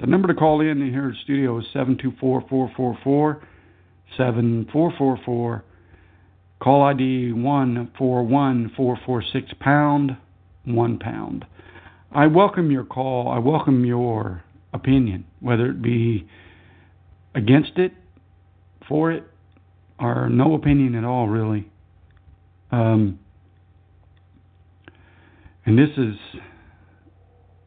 The 0.00 0.06
number 0.06 0.28
to 0.28 0.34
call 0.34 0.62
in 0.62 0.80
here 0.80 1.08
at 1.08 1.12
the 1.12 1.18
studio 1.24 1.58
is 1.58 1.66
724 1.74 2.46
444 2.48 3.42
7444. 4.16 5.62
Call 6.58 6.82
ID 6.84 7.34
141446 7.34 9.52
pound 9.60 10.16
1 10.64 10.98
pound. 10.98 11.44
I 12.12 12.28
welcome 12.28 12.70
your 12.70 12.84
call. 12.84 13.28
I 13.28 13.40
welcome 13.40 13.84
your 13.84 14.42
opinion, 14.72 15.26
whether 15.40 15.66
it 15.66 15.82
be 15.82 16.26
against 17.34 17.72
it, 17.76 17.92
for 18.88 19.12
it, 19.12 19.24
or 19.98 20.30
no 20.30 20.54
opinion 20.54 20.94
at 20.94 21.04
all, 21.04 21.28
really. 21.28 21.70
Um, 22.72 23.18
and 25.66 25.78
this 25.78 25.90
is 25.98 26.14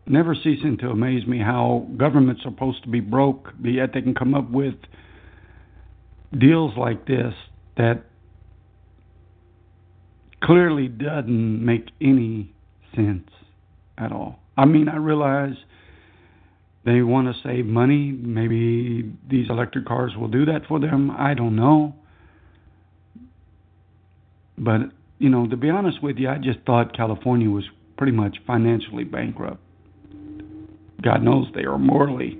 never 0.05 0.35
ceasing 0.35 0.77
to 0.81 0.89
amaze 0.89 1.25
me 1.25 1.39
how 1.39 1.87
government's 1.97 2.41
are 2.41 2.51
supposed 2.51 2.83
to 2.83 2.89
be 2.89 2.99
broke, 2.99 3.53
but 3.59 3.69
yet 3.69 3.91
they 3.93 4.01
can 4.01 4.13
come 4.13 4.33
up 4.33 4.49
with 4.49 4.75
deals 6.37 6.73
like 6.77 7.05
this 7.05 7.33
that 7.77 8.03
clearly 10.43 10.87
doesn't 10.87 11.65
make 11.65 11.89
any 12.01 12.53
sense 12.95 13.29
at 13.97 14.11
all. 14.11 14.39
I 14.57 14.65
mean, 14.65 14.89
I 14.89 14.97
realize 14.97 15.55
they 16.85 17.01
want 17.01 17.33
to 17.33 17.41
save 17.43 17.65
money. 17.65 18.11
Maybe 18.11 19.11
these 19.29 19.49
electric 19.49 19.85
cars 19.85 20.13
will 20.17 20.27
do 20.27 20.45
that 20.45 20.65
for 20.67 20.79
them. 20.79 21.11
I 21.11 21.33
don't 21.33 21.55
know. 21.55 21.95
But, 24.57 24.81
you 25.17 25.29
know, 25.29 25.47
to 25.47 25.57
be 25.57 25.69
honest 25.69 26.03
with 26.03 26.17
you, 26.17 26.29
I 26.29 26.37
just 26.37 26.59
thought 26.65 26.95
California 26.95 27.49
was 27.49 27.63
pretty 27.97 28.11
much 28.11 28.37
financially 28.45 29.05
bankrupt. 29.05 29.62
God 31.03 31.21
knows 31.21 31.47
they 31.53 31.65
are 31.65 31.77
morally 31.77 32.37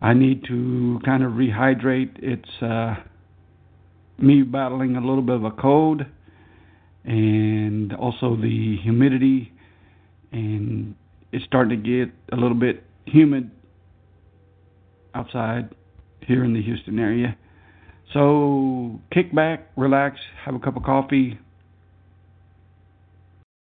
I 0.00 0.14
need 0.14 0.44
to 0.44 1.00
kind 1.04 1.24
of 1.24 1.32
rehydrate. 1.32 2.12
It's 2.22 2.62
uh, 2.62 2.94
me 4.18 4.42
battling 4.42 4.94
a 4.94 5.00
little 5.00 5.20
bit 5.20 5.34
of 5.34 5.42
a 5.42 5.50
cold 5.50 6.02
and 7.02 7.92
also 7.94 8.36
the 8.36 8.76
humidity, 8.84 9.52
and 10.30 10.94
it's 11.32 11.44
starting 11.44 11.82
to 11.82 12.04
get 12.04 12.14
a 12.32 12.36
little 12.40 12.56
bit 12.56 12.84
humid 13.04 13.50
outside 15.12 15.74
here 16.20 16.44
in 16.44 16.54
the 16.54 16.62
Houston 16.62 17.00
area. 17.00 17.36
So 18.14 19.00
kick 19.12 19.34
back, 19.34 19.72
relax, 19.76 20.20
have 20.44 20.54
a 20.54 20.60
cup 20.60 20.76
of 20.76 20.84
coffee, 20.84 21.36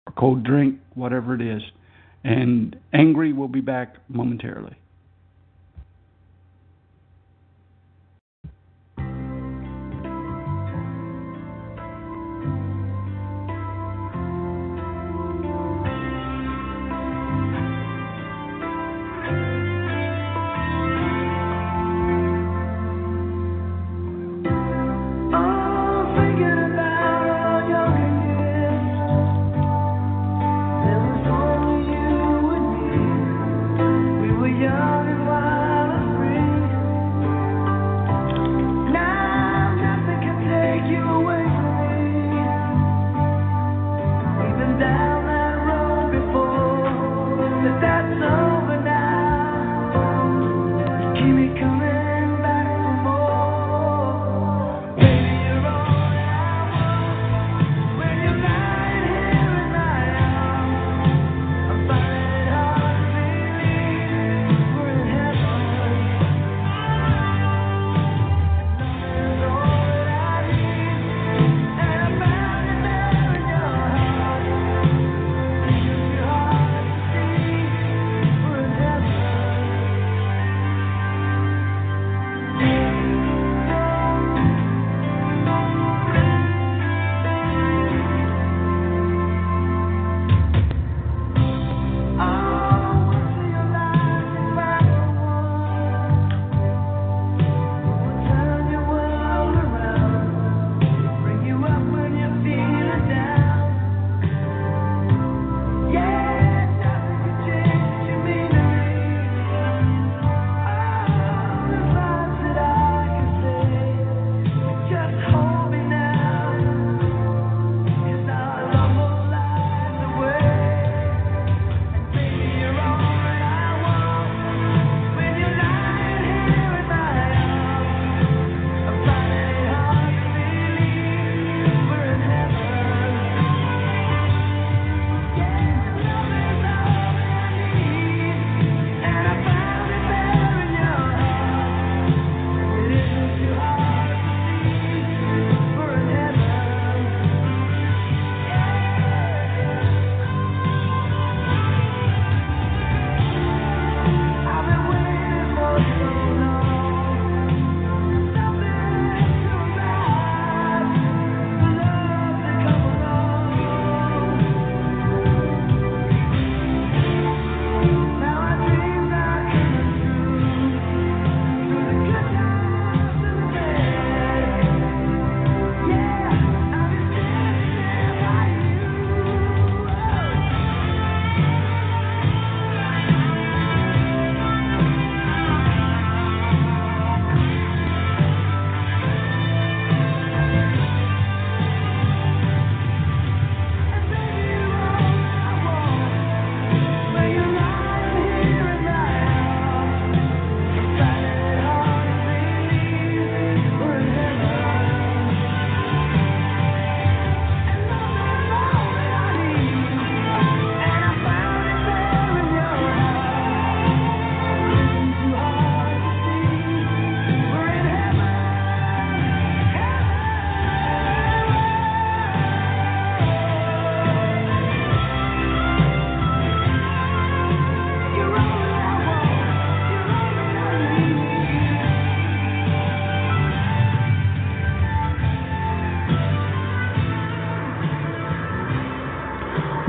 a 0.08 0.10
cold 0.10 0.42
drink, 0.42 0.80
whatever 0.96 1.36
it 1.36 1.40
is. 1.40 1.62
And 2.26 2.76
Angry 2.92 3.32
will 3.32 3.46
be 3.46 3.60
back 3.60 3.98
momentarily. 4.08 4.74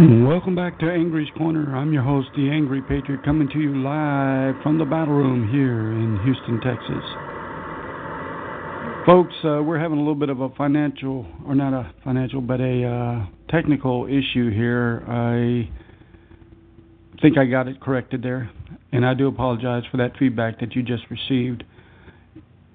Welcome 0.09 0.55
back 0.55 0.79
to 0.79 0.89
Angry's 0.89 1.27
Corner. 1.37 1.75
I'm 1.75 1.91
your 1.91 2.01
host, 2.01 2.29
the 2.33 2.49
Angry 2.49 2.81
Patriot, 2.81 3.25
coming 3.25 3.49
to 3.49 3.59
you 3.59 3.75
live 3.75 4.55
from 4.63 4.77
the 4.77 4.85
battle 4.85 5.13
room 5.13 5.51
here 5.51 5.91
in 5.91 6.17
Houston, 6.23 6.61
Texas. 6.61 7.03
Folks, 9.05 9.35
uh, 9.43 9.61
we're 9.61 9.77
having 9.77 9.97
a 9.97 9.99
little 9.99 10.15
bit 10.15 10.29
of 10.29 10.39
a 10.39 10.47
financial, 10.51 11.25
or 11.45 11.55
not 11.55 11.73
a 11.73 11.93
financial, 12.05 12.39
but 12.39 12.61
a 12.61 12.85
uh, 12.85 13.25
technical 13.49 14.05
issue 14.05 14.49
here. 14.49 15.03
I 15.09 15.69
think 17.21 17.37
I 17.37 17.43
got 17.43 17.67
it 17.67 17.81
corrected 17.81 18.23
there, 18.23 18.49
and 18.93 19.05
I 19.05 19.13
do 19.13 19.27
apologize 19.27 19.83
for 19.91 19.97
that 19.97 20.13
feedback 20.17 20.61
that 20.61 20.73
you 20.73 20.83
just 20.83 21.03
received. 21.09 21.65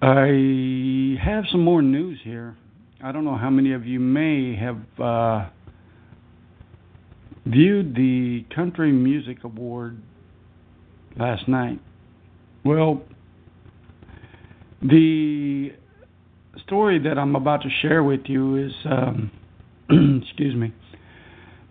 I 0.03 1.17
have 1.25 1.45
some 1.51 1.65
more 1.65 1.81
news 1.81 2.19
here. 2.25 2.59
I 3.03 3.11
don't 3.11 3.25
know 3.25 3.39
how 3.39 3.49
many 3.49 3.73
of 3.73 3.87
you 3.87 4.01
may 4.01 4.55
have 4.55 4.77
uh, 5.01 5.49
viewed 7.47 7.95
the 7.95 8.45
Country 8.55 8.93
Music 8.93 9.45
Award 9.45 10.01
last 11.19 11.49
night. 11.49 11.81
Well, 12.65 13.03
the 14.81 15.73
story 16.65 16.99
that 17.01 17.19
I'm 17.19 17.35
about 17.37 17.63
to 17.63 17.69
share 17.81 18.03
with 18.03 18.23
you 18.27 18.57
is, 18.67 18.73
um, 18.85 19.31
excuse 20.23 20.55
me, 20.55 20.73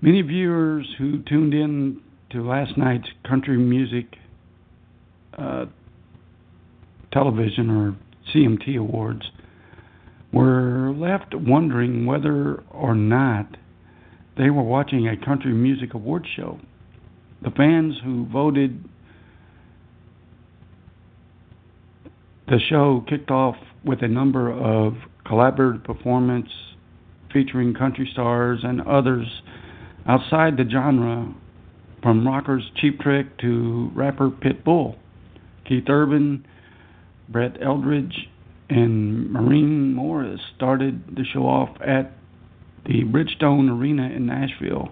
many 0.01 0.21
viewers 0.21 0.87
who 0.97 1.21
tuned 1.23 1.53
in 1.53 2.01
to 2.31 2.47
last 2.47 2.77
night's 2.77 3.07
country 3.27 3.57
music 3.57 4.05
uh, 5.37 5.65
television 7.11 7.69
or 7.69 7.95
CMT 8.33 8.77
awards 8.77 9.23
were 10.31 10.93
left 10.95 11.35
wondering 11.35 12.05
whether 12.05 12.63
or 12.71 12.95
not 12.95 13.57
they 14.37 14.49
were 14.49 14.63
watching 14.63 15.07
a 15.07 15.17
country 15.17 15.53
music 15.53 15.93
award 15.93 16.25
show. 16.35 16.59
The 17.41 17.51
fans 17.51 17.95
who 18.03 18.27
voted 18.27 18.83
the 22.47 22.59
show 22.69 23.03
kicked 23.07 23.31
off 23.31 23.55
with 23.83 24.03
a 24.03 24.07
number 24.07 24.51
of 24.51 24.93
collaborative 25.25 25.83
performances 25.83 26.51
featuring 27.31 27.73
country 27.73 28.09
stars 28.11 28.59
and 28.63 28.81
others 28.81 29.27
outside 30.07 30.57
the 30.57 30.65
genre 30.69 31.33
from 32.01 32.27
rockers 32.27 32.63
Cheap 32.75 32.99
Trick 32.99 33.37
to 33.39 33.91
rapper 33.95 34.29
Pitbull. 34.29 34.95
Keith 35.67 35.85
Urban, 35.87 36.45
Brett 37.29 37.61
Eldredge, 37.61 38.27
and 38.69 39.31
Maren 39.31 39.93
Morris 39.93 40.41
started 40.55 41.15
the 41.15 41.23
show 41.33 41.41
off 41.41 41.69
at 41.81 42.11
the 42.85 43.03
Bridgestone 43.03 43.69
Arena 43.69 44.09
in 44.09 44.25
Nashville. 44.25 44.89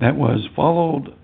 That 0.00 0.16
was 0.16 0.46
followed 0.54 1.14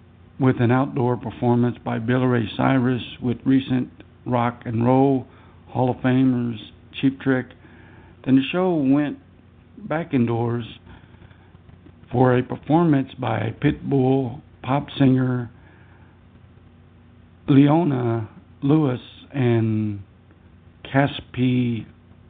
with 0.40 0.60
an 0.60 0.70
outdoor 0.70 1.16
performance 1.16 1.76
by 1.84 1.98
Billy 1.98 2.26
Ray 2.26 2.50
Cyrus 2.56 3.02
with 3.20 3.38
recent 3.44 3.90
rock 4.26 4.62
and 4.64 4.84
roll 4.84 5.26
Hall 5.68 5.90
of 5.90 5.96
Famers 5.98 6.56
Cheap 7.00 7.20
Trick. 7.20 7.46
Then 8.24 8.36
the 8.36 8.42
show 8.50 8.74
went 8.74 9.18
back 9.78 10.14
indoors 10.14 10.64
for 12.10 12.36
a 12.36 12.42
performance 12.42 13.08
by 13.18 13.54
Pitbull 13.60 14.40
pop 14.62 14.86
singer 14.98 15.50
Leona 17.48 18.28
Lewis 18.62 19.00
and 19.32 20.00
Cassadee 20.84 21.86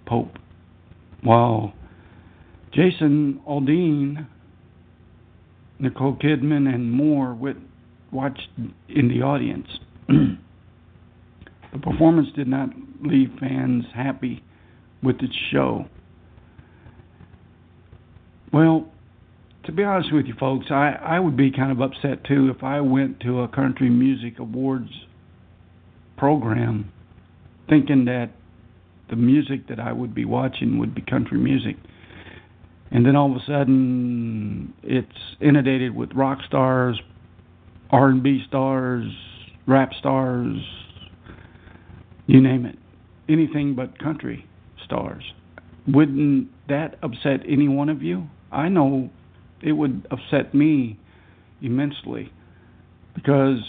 Pope, 0.06 0.38
while 1.22 1.74
Jason 2.72 3.40
Aldean, 3.48 4.26
Nicole 5.78 6.16
Kidman, 6.16 6.72
and 6.72 6.90
more 6.90 7.36
watched 8.10 8.48
in 8.88 9.08
the 9.08 9.22
audience. 9.22 9.66
the 10.08 11.78
performance 11.82 12.28
did 12.34 12.48
not 12.48 12.70
leave 13.02 13.30
fans 13.40 13.84
happy 13.94 14.42
with 15.02 15.16
its 15.20 15.34
show. 15.50 15.86
Well, 18.52 18.86
to 19.64 19.72
be 19.72 19.84
honest 19.84 20.12
with 20.12 20.26
you 20.26 20.34
folks, 20.38 20.66
I, 20.70 20.98
I 21.02 21.20
would 21.20 21.36
be 21.36 21.50
kind 21.50 21.72
of 21.72 21.80
upset 21.80 22.24
too 22.24 22.52
if 22.54 22.62
I 22.62 22.80
went 22.80 23.20
to 23.20 23.40
a 23.40 23.48
country 23.48 23.90
music 23.90 24.38
awards 24.38 24.90
program 26.16 26.92
thinking 27.68 28.04
that 28.06 28.30
the 29.08 29.16
music 29.16 29.68
that 29.68 29.78
I 29.80 29.92
would 29.92 30.14
be 30.14 30.24
watching 30.24 30.78
would 30.78 30.94
be 30.94 31.02
country 31.02 31.38
music. 31.38 31.76
And 32.92 33.06
then 33.06 33.16
all 33.16 33.30
of 33.30 33.36
a 33.40 33.44
sudden 33.46 34.74
it's 34.82 35.08
inundated 35.40 35.96
with 35.96 36.12
rock 36.14 36.40
stars, 36.46 37.00
R&B 37.90 38.44
stars, 38.46 39.10
rap 39.66 39.92
stars, 39.98 40.58
you 42.26 42.40
name 42.40 42.66
it. 42.66 42.78
Anything 43.30 43.74
but 43.74 43.98
country 43.98 44.46
stars. 44.84 45.24
Wouldn't 45.88 46.48
that 46.68 46.98
upset 47.02 47.40
any 47.48 47.66
one 47.66 47.88
of 47.88 48.02
you? 48.02 48.26
I 48.50 48.68
know 48.68 49.08
it 49.62 49.72
would 49.72 50.06
upset 50.10 50.54
me 50.54 50.98
immensely 51.62 52.30
because 53.14 53.60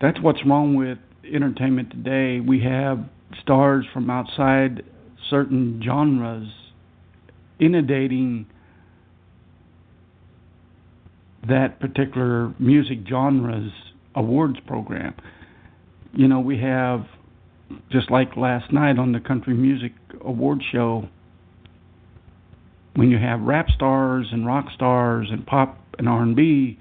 that's 0.00 0.20
what's 0.20 0.44
wrong 0.44 0.74
with 0.74 0.98
entertainment 1.24 1.90
today. 1.90 2.40
We 2.40 2.60
have 2.62 3.04
stars 3.40 3.86
from 3.92 4.10
outside 4.10 4.82
certain 5.30 5.80
genres 5.84 6.48
inundating 7.58 8.46
that 11.48 11.80
particular 11.80 12.54
music 12.58 13.04
genre's 13.04 13.72
awards 14.14 14.58
program. 14.66 15.14
You 16.12 16.28
know, 16.28 16.40
we 16.40 16.58
have 16.60 17.06
just 17.90 18.10
like 18.10 18.36
last 18.36 18.72
night 18.72 18.98
on 18.98 19.12
the 19.12 19.20
Country 19.20 19.54
Music 19.54 19.92
Award 20.20 20.62
Show, 20.72 21.08
when 22.94 23.10
you 23.10 23.18
have 23.18 23.40
rap 23.42 23.68
stars 23.70 24.26
and 24.32 24.44
rock 24.44 24.66
stars 24.74 25.28
and 25.30 25.46
pop 25.46 25.78
and 25.98 26.08
R&B 26.08 26.78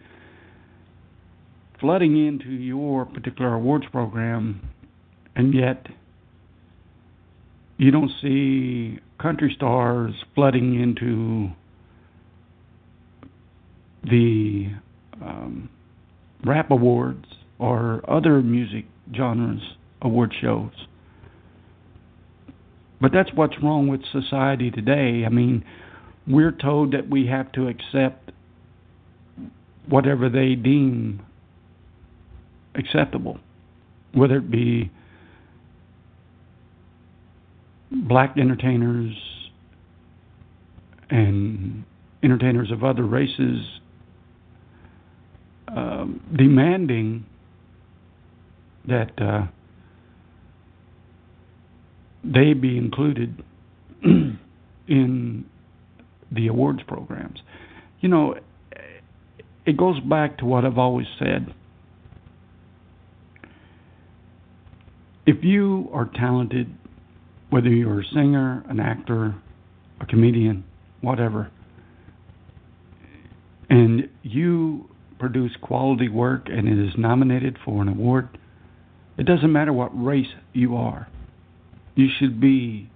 flooding 1.79 2.25
into 2.25 2.49
your 2.49 3.05
particular 3.05 3.53
awards 3.53 3.85
program, 3.91 4.67
and 5.35 5.53
yet 5.53 5.85
you 7.77 7.91
don't 7.91 8.11
see 8.21 8.99
country 9.19 9.53
stars 9.55 10.13
flooding 10.35 10.79
into 10.79 11.49
the 14.03 14.67
um, 15.21 15.69
rap 16.45 16.71
awards 16.71 17.25
or 17.59 18.01
other 18.09 18.41
music 18.41 18.85
genres 19.15 19.61
award 20.01 20.33
shows. 20.39 20.71
But 22.99 23.11
that's 23.13 23.29
what's 23.33 23.55
wrong 23.61 23.87
with 23.87 24.01
society 24.11 24.71
today. 24.71 25.23
I 25.25 25.29
mean, 25.29 25.63
we're 26.27 26.51
told 26.51 26.93
that 26.93 27.09
we 27.09 27.27
have 27.27 27.51
to 27.53 27.67
accept 27.67 28.31
whatever 29.87 30.29
they 30.29 30.55
deem 30.55 31.21
acceptable, 32.75 33.39
whether 34.13 34.37
it 34.37 34.51
be 34.51 34.91
black 37.91 38.37
entertainers 38.37 39.15
and 41.09 41.83
entertainers 42.23 42.71
of 42.71 42.83
other 42.83 43.03
races 43.05 43.79
um, 45.69 46.21
demanding 46.35 47.25
that 48.87 49.11
uh, 49.21 49.47
they 52.23 52.53
be 52.53 52.77
included 52.77 53.43
in 54.03 55.45
the 56.31 56.47
awards 56.47 56.81
programs. 56.87 57.39
You 57.99 58.09
know, 58.09 58.35
it 59.65 59.77
goes 59.77 59.99
back 59.99 60.37
to 60.39 60.45
what 60.45 60.65
I've 60.65 60.77
always 60.77 61.07
said. 61.19 61.53
If 65.25 65.43
you 65.43 65.89
are 65.91 66.09
talented, 66.15 66.76
whether 67.49 67.69
you're 67.69 68.01
a 68.01 68.05
singer, 68.13 68.63
an 68.69 68.79
actor, 68.79 69.35
a 69.99 70.05
comedian, 70.05 70.63
whatever, 71.01 71.51
and 73.69 74.09
you 74.23 74.89
produce 75.19 75.51
quality 75.61 76.09
work 76.09 76.47
and 76.47 76.67
it 76.67 76.77
is 76.77 76.93
nominated 76.97 77.57
for 77.65 77.81
an 77.81 77.87
award, 77.87 78.37
it 79.17 79.25
doesn't 79.25 79.51
matter 79.51 79.73
what 79.73 79.89
race 79.93 80.27
you 80.53 80.75
are 80.75 81.07
you 81.97 82.07
should 82.19 82.39
be 82.39 82.89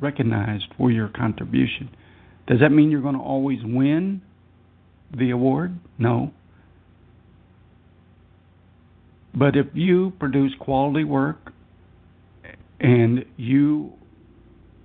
recognized 0.00 0.66
for 0.78 0.90
your 0.90 1.08
contribution. 1.08 1.90
Does 2.46 2.60
that 2.60 2.70
mean 2.70 2.90
you're 2.90 3.02
going 3.02 3.16
to 3.16 3.20
always 3.20 3.58
win 3.64 4.22
the 5.14 5.32
award? 5.32 5.76
No. 5.98 6.32
But 9.34 9.56
if 9.56 9.66
you 9.74 10.12
produce 10.20 10.52
quality 10.60 11.02
work 11.02 11.52
and 12.80 13.24
you 13.36 13.92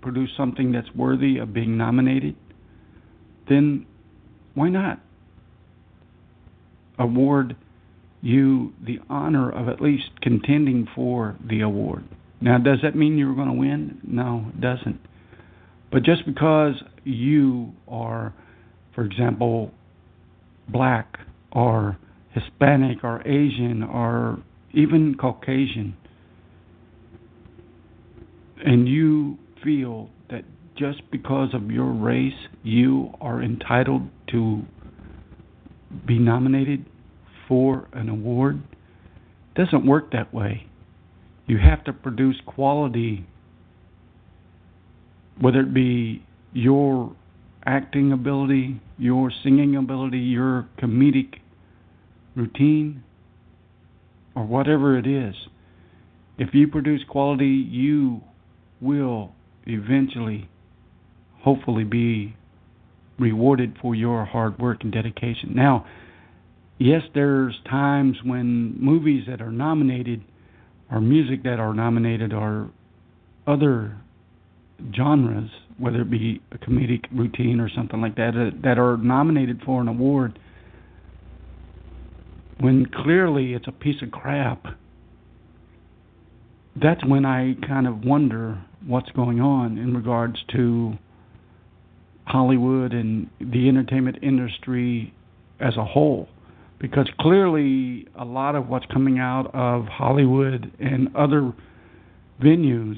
produce 0.01 0.29
something 0.35 0.71
that's 0.71 0.93
worthy 0.95 1.37
of 1.37 1.53
being 1.53 1.77
nominated, 1.77 2.35
then 3.49 3.85
why 4.53 4.69
not 4.69 4.99
award 6.97 7.55
you 8.21 8.73
the 8.85 8.99
honor 9.09 9.51
of 9.51 9.67
at 9.67 9.81
least 9.81 10.09
contending 10.21 10.87
for 10.95 11.35
the 11.47 11.61
award? 11.61 12.03
Now, 12.39 12.57
does 12.57 12.79
that 12.83 12.95
mean 12.95 13.17
you're 13.17 13.35
going 13.35 13.47
to 13.47 13.53
win? 13.53 13.99
No, 14.03 14.45
it 14.49 14.61
doesn't. 14.61 14.99
But 15.91 16.03
just 16.03 16.25
because 16.25 16.75
you 17.03 17.73
are, 17.87 18.33
for 18.95 19.03
example, 19.03 19.71
black 20.67 21.19
or 21.51 21.97
Hispanic 22.31 23.03
or 23.03 23.21
Asian 23.27 23.83
or 23.83 24.41
even 24.73 25.15
Caucasian, 25.15 25.97
and 28.65 28.87
you 28.87 29.37
feel 29.63 30.09
that 30.29 30.43
just 30.77 31.01
because 31.11 31.53
of 31.53 31.69
your 31.71 31.91
race 31.91 32.47
you 32.63 33.11
are 33.19 33.41
entitled 33.41 34.03
to 34.31 34.61
be 36.07 36.17
nominated 36.17 36.85
for 37.47 37.87
an 37.93 38.09
award, 38.09 38.61
doesn't 39.55 39.85
work 39.85 40.11
that 40.11 40.33
way. 40.33 40.67
You 41.47 41.57
have 41.57 41.83
to 41.83 41.93
produce 41.93 42.37
quality, 42.45 43.25
whether 45.39 45.59
it 45.59 45.73
be 45.73 46.23
your 46.53 47.13
acting 47.65 48.11
ability, 48.11 48.79
your 48.97 49.31
singing 49.43 49.75
ability, 49.75 50.19
your 50.19 50.69
comedic 50.81 51.39
routine, 52.35 53.03
or 54.35 54.45
whatever 54.45 54.97
it 54.97 55.05
is. 55.05 55.35
If 56.37 56.53
you 56.53 56.67
produce 56.67 57.01
quality, 57.07 57.67
you 57.69 58.21
will 58.81 59.31
eventually, 59.65 60.49
hopefully, 61.39 61.83
be 61.83 62.35
rewarded 63.19 63.77
for 63.81 63.93
your 63.93 64.25
hard 64.25 64.57
work 64.59 64.79
and 64.83 64.91
dedication. 64.91 65.53
Now, 65.55 65.85
yes, 66.79 67.03
there's 67.13 67.55
times 67.69 68.17
when 68.25 68.75
movies 68.79 69.25
that 69.27 69.41
are 69.41 69.51
nominated, 69.51 70.23
or 70.89 70.99
music 70.99 71.43
that 71.43 71.59
are 71.59 71.73
nominated, 71.73 72.33
or 72.33 72.71
other 73.45 73.97
genres, 74.95 75.49
whether 75.77 76.01
it 76.01 76.09
be 76.09 76.41
a 76.51 76.57
comedic 76.57 77.05
routine 77.11 77.59
or 77.59 77.69
something 77.69 78.01
like 78.01 78.15
that, 78.15 78.29
uh, 78.29 78.55
that 78.63 78.79
are 78.79 78.97
nominated 78.97 79.61
for 79.63 79.81
an 79.81 79.87
award, 79.87 80.39
when 82.59 82.85
clearly 82.85 83.53
it's 83.53 83.67
a 83.67 83.71
piece 83.71 84.01
of 84.01 84.11
crap, 84.11 84.65
that's 86.81 87.03
when 87.05 87.25
I 87.25 87.55
kind 87.67 87.87
of 87.87 88.03
wonder 88.03 88.63
what's 88.85 89.09
going 89.11 89.39
on 89.39 89.77
in 89.77 89.95
regards 89.95 90.37
to 90.53 90.97
Hollywood 92.25 92.93
and 92.93 93.29
the 93.39 93.67
entertainment 93.67 94.17
industry 94.21 95.13
as 95.59 95.77
a 95.77 95.85
whole. 95.85 96.27
Because 96.79 97.07
clearly, 97.19 98.07
a 98.15 98.25
lot 98.25 98.55
of 98.55 98.67
what's 98.67 98.85
coming 98.87 99.19
out 99.19 99.51
of 99.53 99.85
Hollywood 99.85 100.71
and 100.79 101.15
other 101.15 101.53
venues 102.41 102.97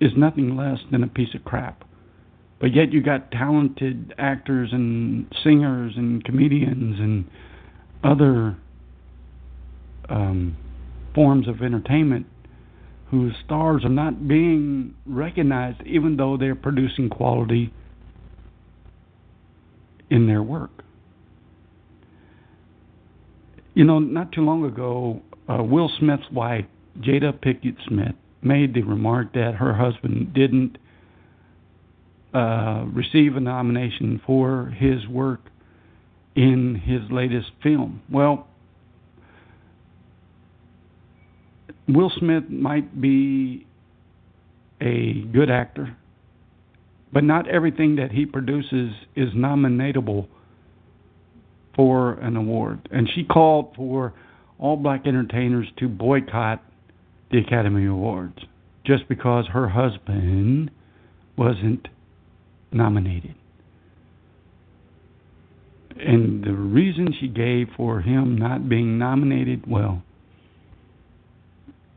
is 0.00 0.12
nothing 0.16 0.56
less 0.56 0.78
than 0.92 1.02
a 1.02 1.08
piece 1.08 1.34
of 1.34 1.44
crap. 1.44 1.82
But 2.60 2.74
yet, 2.74 2.92
you 2.92 3.02
got 3.02 3.32
talented 3.32 4.14
actors 4.16 4.70
and 4.72 5.26
singers 5.42 5.94
and 5.96 6.24
comedians 6.24 7.00
and 7.00 7.24
other 8.04 8.56
um, 10.08 10.56
forms 11.14 11.48
of 11.48 11.62
entertainment 11.62 12.26
whose 13.10 13.34
stars 13.44 13.84
are 13.84 13.90
not 13.90 14.26
being 14.26 14.94
recognized, 15.06 15.80
even 15.86 16.16
though 16.16 16.36
they're 16.36 16.54
producing 16.54 17.08
quality 17.08 17.72
in 20.10 20.26
their 20.26 20.42
work. 20.42 20.82
You 23.74 23.84
know, 23.84 23.98
not 23.98 24.32
too 24.32 24.42
long 24.42 24.64
ago, 24.64 25.22
uh, 25.48 25.62
Will 25.62 25.90
Smith's 25.98 26.30
wife, 26.32 26.64
Jada 27.00 27.32
Pinkett 27.32 27.76
Smith, 27.86 28.14
made 28.42 28.74
the 28.74 28.82
remark 28.82 29.32
that 29.34 29.54
her 29.56 29.74
husband 29.74 30.32
didn't 30.34 30.78
uh, 32.32 32.84
receive 32.92 33.36
a 33.36 33.40
nomination 33.40 34.20
for 34.26 34.74
his 34.76 35.06
work 35.08 35.40
in 36.34 36.74
his 36.74 37.00
latest 37.10 37.50
film. 37.62 38.02
Well, 38.10 38.48
Will 41.88 42.10
Smith 42.18 42.44
might 42.48 43.00
be 43.00 43.66
a 44.80 45.22
good 45.32 45.50
actor, 45.50 45.96
but 47.12 47.24
not 47.24 47.48
everything 47.48 47.96
that 47.96 48.12
he 48.12 48.26
produces 48.26 48.92
is 49.14 49.30
nominatable 49.34 50.26
for 51.76 52.14
an 52.14 52.36
award. 52.36 52.88
And 52.90 53.08
she 53.14 53.24
called 53.24 53.74
for 53.76 54.14
all 54.58 54.76
black 54.76 55.06
entertainers 55.06 55.68
to 55.78 55.88
boycott 55.88 56.62
the 57.30 57.38
Academy 57.38 57.86
Awards 57.86 58.38
just 58.84 59.08
because 59.08 59.46
her 59.48 59.68
husband 59.68 60.70
wasn't 61.36 61.88
nominated. 62.70 63.34
And 65.96 66.44
the 66.44 66.52
reason 66.52 67.14
she 67.18 67.28
gave 67.28 67.68
for 67.76 68.00
him 68.00 68.36
not 68.36 68.68
being 68.68 68.98
nominated, 68.98 69.64
well, 69.66 70.02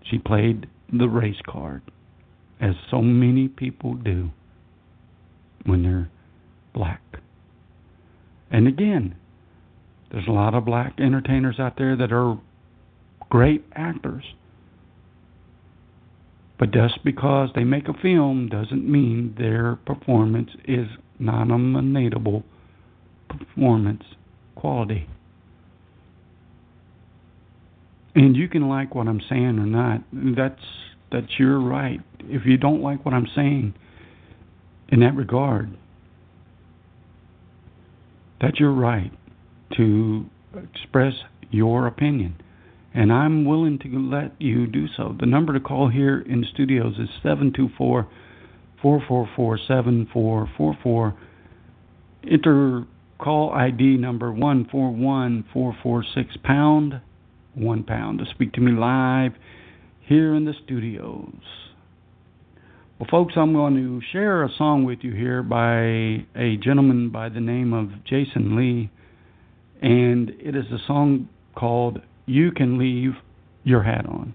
she 0.09 0.17
played 0.17 0.67
the 0.91 1.07
race 1.07 1.41
card, 1.47 1.81
as 2.59 2.75
so 2.89 3.01
many 3.01 3.47
people 3.47 3.93
do 3.93 4.29
when 5.65 5.83
they're 5.83 6.09
black. 6.73 7.01
And 8.49 8.67
again, 8.67 9.15
there's 10.11 10.27
a 10.27 10.31
lot 10.31 10.53
of 10.53 10.65
black 10.65 10.99
entertainers 10.99 11.59
out 11.59 11.77
there 11.77 11.95
that 11.97 12.13
are 12.13 12.39
great 13.29 13.65
actors. 13.73 14.23
But 16.57 16.71
just 16.71 17.03
because 17.03 17.49
they 17.53 17.63
make 17.63 17.87
a 17.87 17.93
film 17.93 18.47
doesn't 18.47 18.89
mean 18.89 19.35
their 19.37 19.75
performance 19.85 20.49
is 20.65 20.87
non-nominatable 21.19 22.43
performance 23.29 24.03
quality. 24.55 25.07
And 28.17 28.35
you 28.35 28.49
can 28.49 28.67
like 28.67 28.93
what 28.95 29.07
I'm 29.07 29.21
saying 29.29 29.59
or 29.59 29.67
not. 29.67 30.01
That's 30.11 30.63
that's 31.11 31.37
your 31.37 31.59
right. 31.59 31.99
If 32.21 32.47
you 32.47 32.57
don't 32.57 32.81
like 32.81 33.05
what 33.05 33.13
I'm 33.13 33.27
saying 33.35 33.75
in 34.89 35.01
that 35.01 35.15
regard, 35.15 35.77
that's 38.41 38.59
your 38.59 38.71
right 38.71 39.11
to 39.77 40.25
express 40.55 41.13
your 41.51 41.85
opinion. 41.85 42.41
And 42.91 43.13
I'm 43.13 43.45
willing 43.45 43.77
to 43.79 43.87
let 43.87 44.41
you 44.41 44.65
do 44.65 44.87
so. 44.97 45.15
The 45.19 45.27
number 45.27 45.53
to 45.53 45.59
call 45.59 45.89
here 45.89 46.19
in 46.19 46.43
studios 46.51 46.95
is 46.97 47.09
724 47.21 48.07
444 48.81 49.59
7444. 49.67 51.13
Enter 52.31 52.87
call 53.19 53.51
ID 53.51 53.97
number 53.97 54.31
141446 54.31 56.37
pound 56.43 57.01
one 57.57 57.83
pound 57.83 58.19
to 58.19 58.25
speak 58.33 58.53
to 58.53 58.61
me 58.61 58.71
live 58.71 59.33
here 60.01 60.35
in 60.35 60.45
the 60.45 60.53
studios. 60.63 61.33
Well, 62.99 63.07
folks, 63.11 63.33
I'm 63.35 63.53
going 63.53 63.75
to 63.75 64.01
share 64.11 64.43
a 64.43 64.49
song 64.57 64.83
with 64.83 64.99
you 65.01 65.13
here 65.13 65.43
by 65.43 66.25
a 66.35 66.57
gentleman 66.63 67.09
by 67.09 67.29
the 67.29 67.41
name 67.41 67.73
of 67.73 68.03
Jason 68.05 68.55
Lee, 68.55 68.89
and 69.81 70.29
it 70.39 70.55
is 70.55 70.65
a 70.71 70.79
song 70.87 71.29
called 71.55 72.01
You 72.25 72.51
Can 72.51 72.77
Leave 72.77 73.13
Your 73.63 73.83
Hat 73.83 74.05
On. 74.07 74.33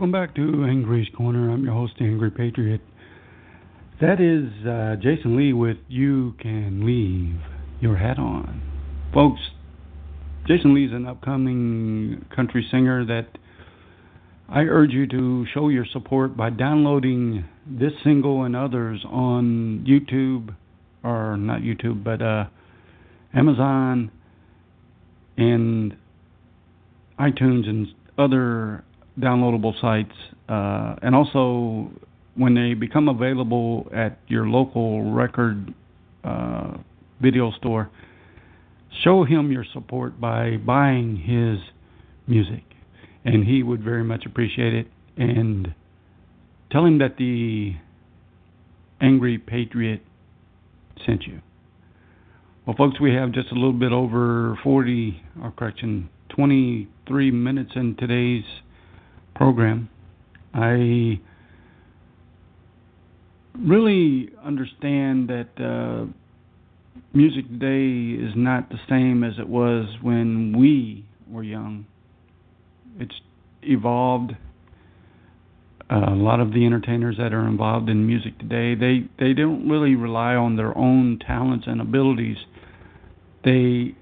Welcome 0.00 0.12
back 0.12 0.34
to 0.34 0.64
Angry's 0.64 1.08
Corner. 1.14 1.50
I'm 1.50 1.62
your 1.62 1.74
host, 1.74 1.92
Angry 2.00 2.30
Patriot. 2.30 2.80
That 4.00 4.18
is 4.18 4.66
uh, 4.66 4.96
Jason 4.96 5.36
Lee 5.36 5.52
with 5.52 5.76
You 5.88 6.34
Can 6.40 6.86
Leave 6.86 7.38
Your 7.82 7.98
Hat 7.98 8.18
On. 8.18 8.62
Folks, 9.12 9.42
Jason 10.46 10.72
Lee 10.72 10.86
is 10.86 10.92
an 10.92 11.06
upcoming 11.06 12.24
country 12.34 12.66
singer 12.70 13.04
that 13.04 13.26
I 14.48 14.60
urge 14.60 14.92
you 14.92 15.06
to 15.08 15.44
show 15.52 15.68
your 15.68 15.84
support 15.92 16.34
by 16.34 16.48
downloading 16.48 17.44
this 17.66 17.92
single 18.02 18.44
and 18.44 18.56
others 18.56 19.04
on 19.06 19.84
YouTube, 19.86 20.56
or 21.04 21.36
not 21.36 21.60
YouTube, 21.60 22.02
but 22.02 22.22
uh, 22.22 22.46
Amazon 23.34 24.10
and 25.36 25.94
iTunes 27.18 27.68
and 27.68 27.88
other 28.16 28.82
downloadable 29.20 29.78
sites, 29.80 30.14
uh, 30.48 30.96
and 31.02 31.14
also 31.14 31.90
when 32.34 32.54
they 32.54 32.74
become 32.74 33.08
available 33.08 33.88
at 33.94 34.18
your 34.28 34.46
local 34.46 35.12
record 35.12 35.74
uh, 36.24 36.76
video 37.20 37.50
store, 37.52 37.90
show 39.02 39.24
him 39.24 39.52
your 39.52 39.64
support 39.72 40.20
by 40.20 40.56
buying 40.56 41.16
his 41.16 41.58
music, 42.26 42.62
and 43.24 43.44
he 43.44 43.62
would 43.62 43.82
very 43.82 44.04
much 44.04 44.24
appreciate 44.26 44.74
it. 44.74 44.86
And 45.16 45.74
tell 46.70 46.84
him 46.84 46.98
that 46.98 47.16
the 47.18 47.74
Angry 49.00 49.38
Patriot 49.38 50.02
sent 51.06 51.26
you. 51.26 51.40
Well, 52.66 52.76
folks, 52.76 53.00
we 53.00 53.14
have 53.14 53.32
just 53.32 53.50
a 53.50 53.54
little 53.54 53.72
bit 53.72 53.92
over 53.92 54.58
40, 54.62 55.22
or 55.42 55.50
correction, 55.50 56.08
23 56.28 57.30
minutes 57.30 57.72
in 57.74 57.96
today's 57.96 58.44
program. 59.34 59.88
I 60.54 61.20
really 63.58 64.30
understand 64.42 65.28
that 65.28 65.48
uh, 65.58 66.06
music 67.12 67.46
today 67.48 68.22
is 68.22 68.32
not 68.36 68.68
the 68.70 68.78
same 68.88 69.24
as 69.24 69.34
it 69.38 69.48
was 69.48 69.86
when 70.02 70.56
we 70.56 71.04
were 71.28 71.42
young. 71.42 71.86
It's 72.98 73.20
evolved. 73.62 74.32
Uh, 75.90 76.12
a 76.12 76.14
lot 76.14 76.40
of 76.40 76.52
the 76.52 76.64
entertainers 76.64 77.16
that 77.18 77.32
are 77.32 77.46
involved 77.48 77.88
in 77.88 78.06
music 78.06 78.38
today, 78.38 78.74
they 78.74 79.08
they 79.18 79.32
don't 79.32 79.68
really 79.68 79.96
rely 79.96 80.34
on 80.34 80.56
their 80.56 80.76
own 80.78 81.18
talents 81.18 81.66
and 81.66 81.80
abilities. 81.80 82.36
They 83.44 83.96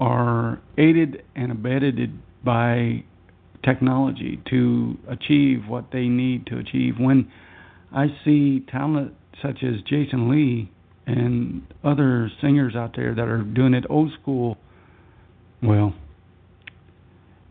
are 0.00 0.60
aided 0.78 1.22
and 1.36 1.52
abetted 1.52 2.18
by 2.42 3.04
technology 3.64 4.40
to 4.50 4.96
achieve 5.08 5.66
what 5.66 5.86
they 5.92 6.06
need 6.06 6.46
to 6.46 6.58
achieve. 6.58 6.94
When 6.98 7.30
I 7.92 8.06
see 8.24 8.64
talent 8.70 9.14
such 9.42 9.62
as 9.62 9.80
Jason 9.82 10.30
Lee 10.30 10.70
and 11.06 11.62
other 11.82 12.30
singers 12.40 12.74
out 12.76 12.94
there 12.96 13.14
that 13.14 13.28
are 13.28 13.42
doing 13.42 13.74
it 13.74 13.84
old 13.90 14.12
school, 14.20 14.56
well, 15.62 15.94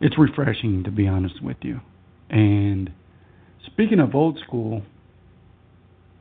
it's 0.02 0.18
refreshing 0.18 0.84
to 0.84 0.92
be 0.92 1.08
honest 1.08 1.42
with 1.42 1.58
you. 1.62 1.80
And 2.30 2.92
speaking 3.66 4.00
of 4.00 4.16
old 4.16 4.40
school, 4.46 4.84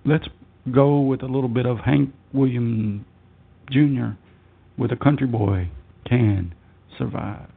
let's 0.04 0.26
go 0.70 1.00
with 1.00 1.22
a 1.22 1.26
little 1.26 1.48
bit 1.48 1.66
of 1.66 1.78
Hank 1.78 2.14
Williams 2.32 3.04
Jr. 3.70 4.10
with 4.76 4.92
a 4.92 4.96
country 4.96 5.26
boy 5.26 5.70
can 6.08 6.54
survive. 6.98 7.48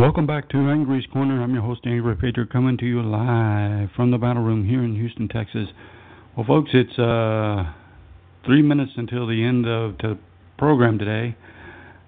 Welcome 0.00 0.26
back 0.26 0.48
to 0.48 0.56
Angry's 0.56 1.04
Corner. 1.12 1.42
I'm 1.42 1.52
your 1.52 1.62
host, 1.62 1.82
Angry 1.84 2.16
Patriot, 2.16 2.50
coming 2.50 2.78
to 2.78 2.86
you 2.86 3.02
live 3.02 3.90
from 3.94 4.10
the 4.10 4.16
battle 4.16 4.42
room 4.42 4.66
here 4.66 4.82
in 4.82 4.94
Houston, 4.94 5.28
Texas. 5.28 5.68
Well, 6.34 6.46
folks, 6.46 6.70
it's 6.72 6.98
uh, 6.98 7.70
three 8.46 8.62
minutes 8.62 8.92
until 8.96 9.26
the 9.26 9.44
end 9.44 9.66
of 9.66 9.98
the 9.98 10.18
program 10.56 10.98
today. 10.98 11.36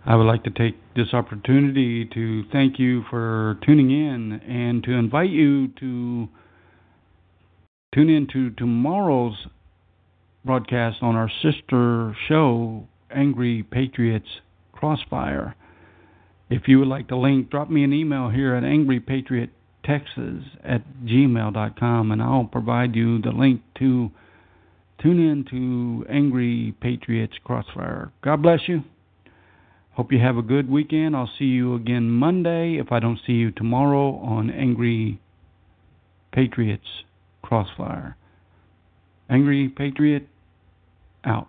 I 0.06 0.16
would 0.16 0.24
like 0.24 0.42
to 0.44 0.50
take 0.50 0.76
this 0.96 1.12
opportunity 1.12 2.06
to 2.06 2.44
thank 2.50 2.78
you 2.78 3.04
for 3.10 3.58
tuning 3.62 3.90
in 3.90 4.40
and 4.40 4.82
to 4.84 4.92
invite 4.92 5.28
you 5.28 5.68
to 5.68 6.28
tune 7.94 8.08
in 8.08 8.26
to 8.32 8.52
tomorrow's 8.52 9.36
broadcast 10.46 11.02
on 11.02 11.14
our 11.14 11.30
sister 11.42 12.16
show, 12.26 12.88
Angry 13.14 13.62
Patriots 13.62 14.40
Crossfire. 14.72 15.56
If 16.52 16.68
you 16.68 16.80
would 16.80 16.88
like 16.88 17.08
the 17.08 17.16
link, 17.16 17.48
drop 17.48 17.70
me 17.70 17.82
an 17.82 17.94
email 17.94 18.28
here 18.28 18.54
at 18.54 18.62
angrypatriottexas 18.62 20.42
at 20.62 20.82
gmail.com 21.02 22.12
and 22.12 22.22
I'll 22.22 22.44
provide 22.44 22.94
you 22.94 23.22
the 23.22 23.30
link 23.30 23.62
to 23.78 24.10
tune 25.02 25.18
in 25.18 25.46
to 25.50 26.04
Angry 26.12 26.74
Patriots 26.78 27.32
Crossfire. 27.42 28.12
God 28.22 28.42
bless 28.42 28.60
you. 28.68 28.82
Hope 29.92 30.12
you 30.12 30.18
have 30.18 30.36
a 30.36 30.42
good 30.42 30.68
weekend. 30.68 31.16
I'll 31.16 31.30
see 31.38 31.46
you 31.46 31.74
again 31.74 32.10
Monday 32.10 32.76
if 32.78 32.92
I 32.92 33.00
don't 33.00 33.18
see 33.26 33.32
you 33.32 33.50
tomorrow 33.50 34.16
on 34.16 34.50
Angry 34.50 35.22
Patriots 36.32 37.04
Crossfire. 37.40 38.14
Angry 39.30 39.70
Patriot 39.70 40.28
out. 41.24 41.48